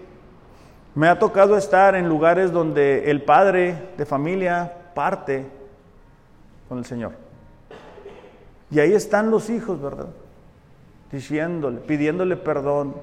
[0.94, 5.46] me ha tocado estar en lugares donde el padre de familia parte
[6.68, 7.12] con el Señor.
[8.70, 10.06] Y ahí están los hijos, ¿verdad?
[11.10, 12.94] Diciéndole, pidiéndole perdón,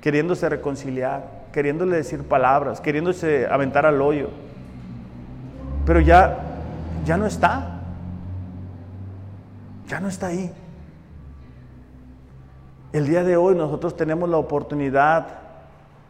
[0.00, 4.28] queriéndose reconciliar, queriéndole decir palabras, queriéndose aventar al hoyo.
[5.84, 6.38] Pero ya,
[7.04, 7.80] ya no está.
[9.88, 10.52] Ya no está ahí.
[12.92, 15.26] El día de hoy nosotros tenemos la oportunidad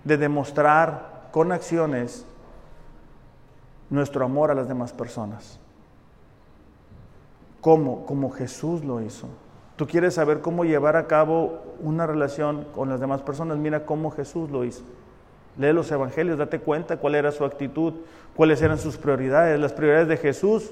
[0.04, 2.26] de demostrar con acciones
[3.88, 5.58] nuestro amor a las demás personas.
[7.60, 8.04] ¿Cómo?
[8.06, 9.28] Como Jesús lo hizo.
[9.82, 14.12] Tú quieres saber cómo llevar a cabo una relación con las demás personas, mira cómo
[14.12, 14.84] Jesús lo hizo.
[15.58, 17.94] Lee los evangelios, date cuenta cuál era su actitud,
[18.36, 19.58] cuáles eran sus prioridades.
[19.58, 20.70] Las prioridades de Jesús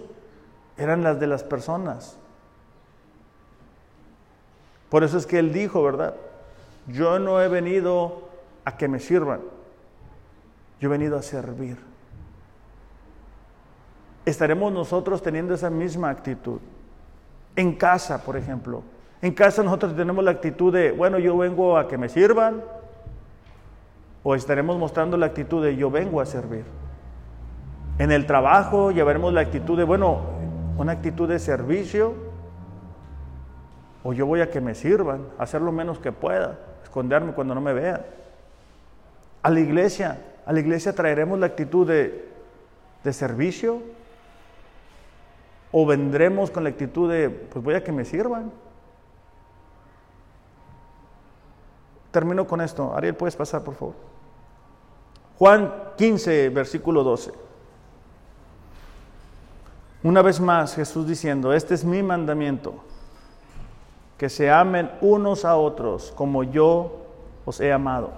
[0.76, 2.16] eran las de las personas.
[4.90, 6.14] Por eso es que él dijo, ¿verdad?
[6.86, 8.28] Yo no he venido
[8.64, 9.40] a que me sirvan,
[10.78, 11.78] yo he venido a servir.
[14.24, 16.60] Estaremos nosotros teniendo esa misma actitud.
[17.56, 18.84] En casa, por ejemplo.
[19.22, 22.62] En casa nosotros tenemos la actitud de, bueno, yo vengo a que me sirvan.
[24.22, 26.64] O estaremos mostrando la actitud de, yo vengo a servir.
[27.98, 30.20] En el trabajo llevaremos la actitud de, bueno,
[30.78, 32.14] una actitud de servicio.
[34.02, 37.60] O yo voy a que me sirvan, hacer lo menos que pueda, esconderme cuando no
[37.60, 38.00] me vean.
[39.42, 42.26] A la iglesia, a la iglesia traeremos la actitud de,
[43.04, 43.82] de servicio,
[45.72, 48.50] o vendremos con la actitud de, pues voy a que me sirvan.
[52.10, 52.94] Termino con esto.
[52.94, 53.94] Ariel, puedes pasar, por favor.
[55.38, 57.32] Juan 15, versículo 12.
[60.02, 62.74] Una vez más Jesús diciendo, este es mi mandamiento,
[64.16, 67.06] que se amen unos a otros como yo
[67.44, 68.10] os he amado.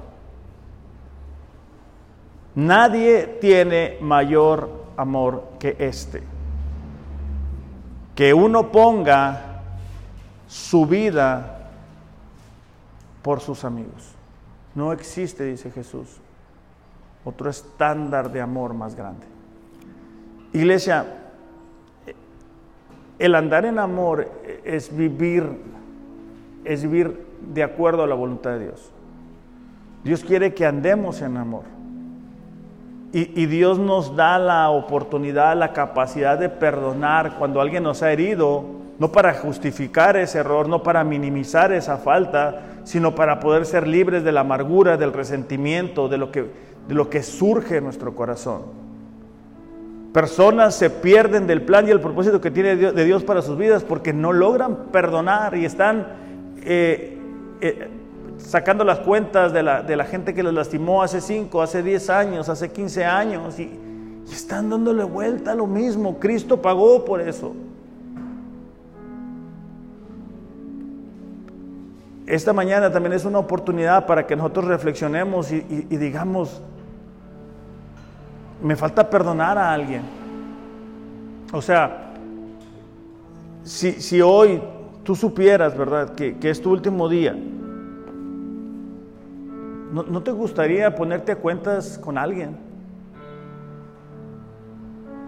[2.54, 6.32] Nadie tiene mayor amor que este
[8.14, 9.62] que uno ponga
[10.46, 11.61] su vida
[13.22, 14.14] por sus amigos.
[14.74, 16.20] No existe, dice Jesús,
[17.24, 19.26] otro estándar de amor más grande.
[20.52, 21.06] Iglesia,
[23.18, 24.30] el andar en amor
[24.64, 25.44] es vivir,
[26.64, 28.92] es vivir de acuerdo a la voluntad de Dios.
[30.04, 31.64] Dios quiere que andemos en amor.
[33.14, 38.64] Y, Dios nos da la oportunidad, la capacidad de perdonar cuando alguien nos ha herido,
[38.98, 44.24] no para justificar ese error, no para minimizar esa falta, sino para poder ser libres
[44.24, 46.46] de la amargura, del resentimiento, de lo que,
[46.88, 48.62] de lo que surge en nuestro corazón.
[50.12, 53.82] Personas se pierden del plan y el propósito que tiene de Dios para sus vidas
[53.82, 56.06] porque no logran perdonar y están
[56.64, 57.18] eh,
[57.60, 57.88] eh,
[58.36, 62.10] sacando las cuentas de la, de la, gente que les lastimó hace 5, hace 10
[62.10, 63.62] años, hace 15 años, y,
[64.28, 66.18] y están dándole vuelta a lo mismo.
[66.18, 67.54] Cristo pagó por eso.
[72.26, 76.62] Esta mañana también es una oportunidad para que nosotros reflexionemos y, digamos,
[78.62, 80.02] me falta perdonar a alguien.
[81.52, 82.12] O sea,
[83.64, 84.62] si, si hoy
[85.02, 87.36] tú supieras, ¿verdad?, que, que es tu último día,
[89.92, 92.56] ¿No, te gustaría ponerte a cuentas con alguien?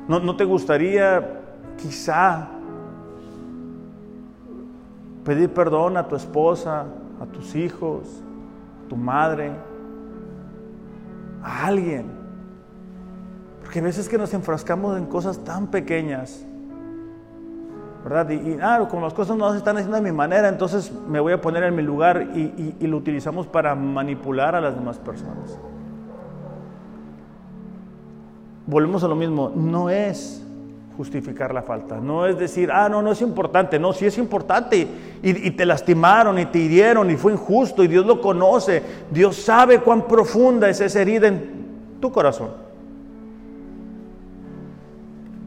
[0.09, 1.43] ¿No, ¿No te gustaría
[1.77, 2.49] quizá
[5.25, 6.87] pedir perdón a tu esposa,
[7.20, 8.22] a tus hijos,
[8.85, 9.53] a tu madre,
[11.43, 12.07] a alguien?
[13.62, 16.45] Porque a veces que nos enfrascamos en cosas tan pequeñas
[18.05, 18.29] ¿verdad?
[18.29, 21.33] Y, ah, como las cosas no se están haciendo de mi manera, entonces me voy
[21.33, 25.59] a poner en mi lugar y, y lo utilizamos para manipular a las demás personas.
[28.66, 30.44] Volvemos a lo mismo, no es
[30.97, 34.77] justificar la falta, no es decir, ah, no, no es importante, no, sí es importante
[34.77, 34.89] y,
[35.23, 39.81] y, te lastimaron y te hirieron y fue injusto y Dios lo conoce, Dios sabe
[39.81, 41.65] cuán profunda es esa herida en
[42.01, 42.51] tu corazón.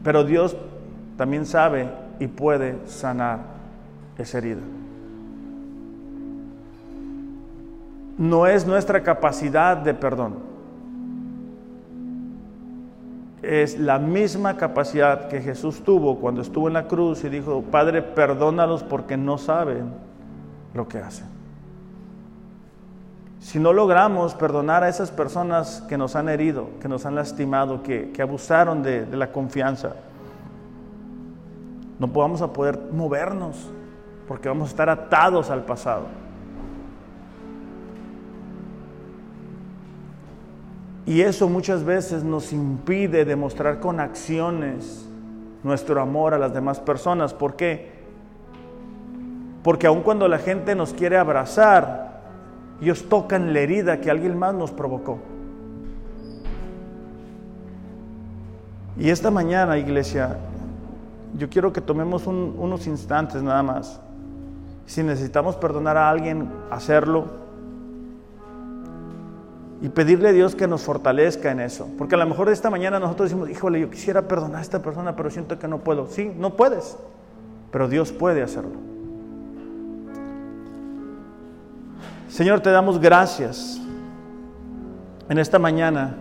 [0.04, 0.56] Pero Dios
[1.16, 1.88] también sabe
[2.18, 3.40] y puede sanar
[4.18, 4.60] esa herida.
[8.18, 10.47] No es nuestra capacidad de perdón.
[13.42, 18.02] Es la misma capacidad que Jesús tuvo cuando estuvo en la cruz y dijo, Padre,
[18.02, 19.92] perdónalos porque no saben
[20.74, 21.26] lo que hacen.
[23.38, 27.82] Si no logramos perdonar a esas personas que nos han herido, que nos han lastimado,
[27.82, 29.94] que, abusaron de, de la confianza,
[31.98, 33.70] no podamos a poder movernos.
[34.26, 36.06] porque vamos a estar atados al pasado.
[41.08, 45.08] Y eso muchas veces nos impide demostrar con acciones
[45.62, 47.32] nuestro amor a las demás personas.
[47.32, 47.90] ¿Por qué?
[49.62, 52.20] Porque aun cuando la gente nos quiere abrazar,
[52.82, 55.18] ellos tocan la herida que alguien más nos provocó.
[58.98, 60.36] Y esta mañana, iglesia,
[61.38, 63.98] yo quiero que tomemos unos instantes nada más.
[64.84, 67.47] Si necesitamos perdonar a alguien, hacerlo
[69.80, 71.88] y pedirle a Dios que nos fortalezca en eso.
[71.96, 75.14] Porque a lo mejor esta mañana nosotros decimos, híjole, yo quisiera perdonar a esta persona,
[75.14, 76.06] pero siento que no puedo.
[76.08, 76.96] Sí, no puedes,
[77.70, 78.72] pero Dios puede hacerlo.
[82.28, 83.80] Señor, te damos gracias
[85.28, 86.16] en esta mañana,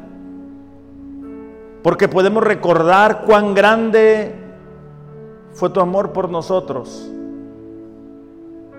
[1.81, 4.35] porque podemos recordar cuán grande
[5.53, 7.09] fue tu amor por nosotros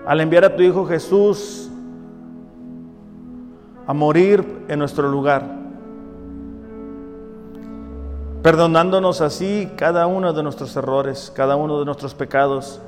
[0.05, 1.68] al enviar a tu Hijo Jesús
[3.89, 5.43] a morir en nuestro lugar,
[8.43, 12.79] perdonándonos así cada uno de nuestros errores, cada uno de nuestros pecados,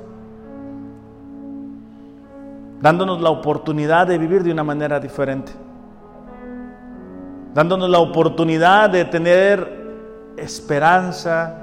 [2.80, 5.50] dándonos la oportunidad de vivir de una manera diferente,
[7.52, 9.82] dándonos la oportunidad de tener
[10.36, 11.58] esperanza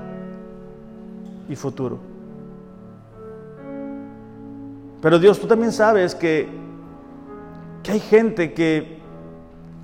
[1.48, 1.98] y futuro.
[5.02, 6.50] Pero Dios, tú también sabes que,
[7.82, 8.99] que hay gente que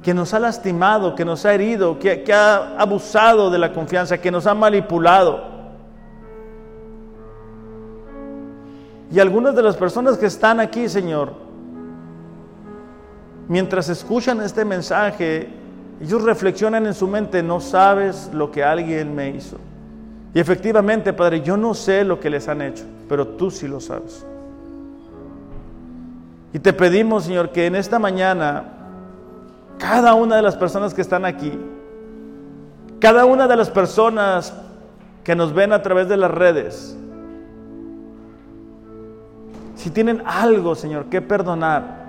[0.05, 4.29] que nos ha lastimado, que nos ha herido, que, ha abusado de la confianza, que
[4.29, 5.43] nos ha manipulado.
[9.11, 11.33] Y algunas de las personas que están aquí, Señor,
[13.47, 15.49] mientras escuchan este mensaje,
[15.99, 19.57] ellos reflexionan en su mente, no sabes lo que alguien me hizo.
[20.35, 23.79] Y efectivamente, Padre, yo no sé lo que les han hecho, pero tú sí lo
[23.79, 24.23] sabes.
[26.53, 28.74] Y te pedimos, Señor, que en esta mañana
[29.77, 31.57] cada una de las personas que están aquí,
[32.99, 34.53] cada una de las personas
[35.23, 36.97] que nos ven a través de las redes,
[39.75, 42.05] si tienen algo, Señor, que perdonar,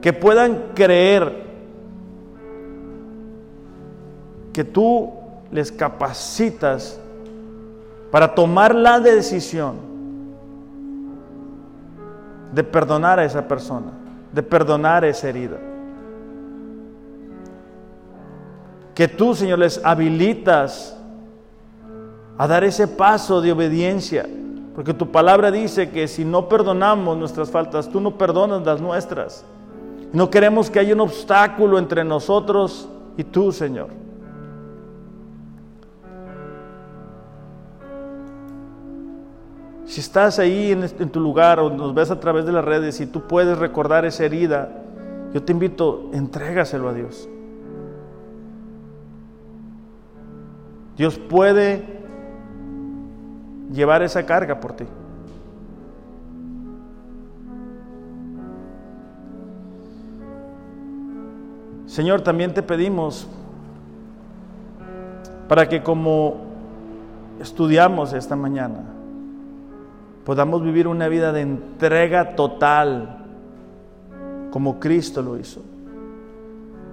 [0.00, 1.44] que puedan creer
[4.52, 5.12] que tú
[5.50, 6.98] les capacitas
[8.10, 9.76] para tomar la decisión
[12.52, 13.92] de perdonar a esa persona,
[14.32, 15.58] de perdonar esa herida.
[18.96, 20.96] Que tú, Señor, les habilitas
[22.38, 24.26] a dar ese paso de obediencia.
[24.74, 29.44] Porque tu palabra dice que si no perdonamos nuestras faltas, tú no perdonas las nuestras.
[30.14, 32.88] No queremos que haya un obstáculo entre nosotros
[33.18, 33.88] y tú, Señor.
[39.84, 42.98] Si estás ahí en, en, tu lugar o nos ves a través de las redes
[43.02, 44.70] y tú puedes recordar esa herida,
[45.34, 47.28] yo te invito, entrégaselo a Dios.
[50.96, 51.84] Dios puede
[53.72, 54.84] llevar esa carga por ti.
[61.86, 63.28] Señor, también te pedimos
[65.48, 66.44] para que como
[67.40, 68.80] estudiamos esta mañana,
[70.24, 73.24] podamos vivir una vida de entrega total,
[74.50, 75.62] como Cristo lo hizo.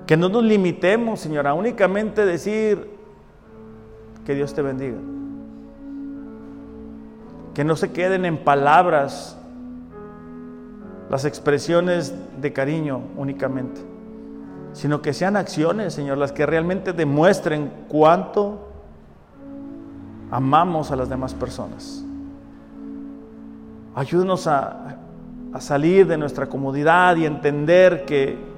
[0.06, 2.93] Que no nos limitemos, Señor, a únicamente decir,
[4.26, 4.98] que Dios te bendiga.
[7.54, 9.38] Que no se queden en palabras
[11.10, 13.82] las expresiones de cariño únicamente,
[14.74, 18.70] sino que sean acciones, Señor, las que realmente demuestren cuánto
[20.32, 22.04] amamos a las demás personas.
[23.94, 24.98] Ayúdanos a,
[25.54, 28.53] a salir de nuestra comodidad y entender que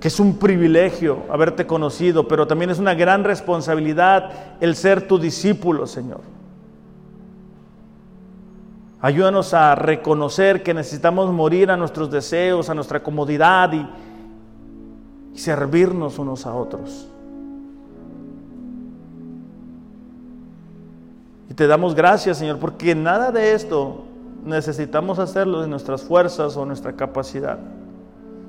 [0.00, 4.30] que es un privilegio haberte conocido, pero también es una gran responsabilidad
[4.60, 6.22] el ser tu discípulo, Señor.
[9.02, 13.86] Ayúdanos a reconocer que necesitamos morir a nuestros deseos, a nuestra comodidad y,
[15.38, 17.08] servirnos unos a otros.
[21.48, 24.04] Y te damos gracias, Señor, porque nada de esto
[24.44, 27.58] necesitamos hacerlo de nuestras fuerzas o nuestra capacidad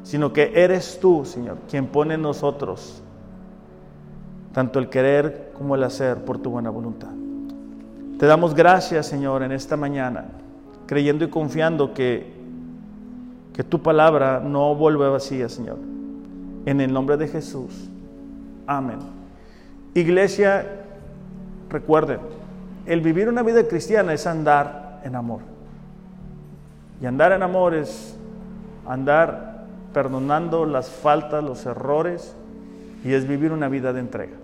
[0.04, 3.02] sino que eres tú, Señor, quien pone en nosotros
[4.54, 7.10] tanto el querer como el hacer por tu buena voluntad.
[8.20, 10.26] Te damos gracias, Señor, en esta mañana,
[10.86, 12.34] creyendo y confiando que,
[13.54, 15.78] que tu palabra no vuelve vacía, Señor.
[16.66, 17.90] En el nombre de Jesús.
[18.68, 19.00] Amén.
[19.96, 20.66] Iglesia,
[21.70, 22.20] recuerden,
[22.86, 25.42] el vivir una vida cristiana es andar en amor.
[27.02, 28.16] Y andar en amor es
[28.86, 29.51] andar
[29.94, 32.36] perdonando las faltas, los errores,
[33.04, 34.38] y es vivir una vida de entrega.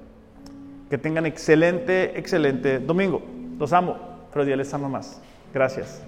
[0.90, 3.22] Que tengan excelente, excelente domingo.
[3.60, 3.98] Los amo,
[4.32, 5.22] pero Dios les ama más.
[5.54, 6.02] Gracias.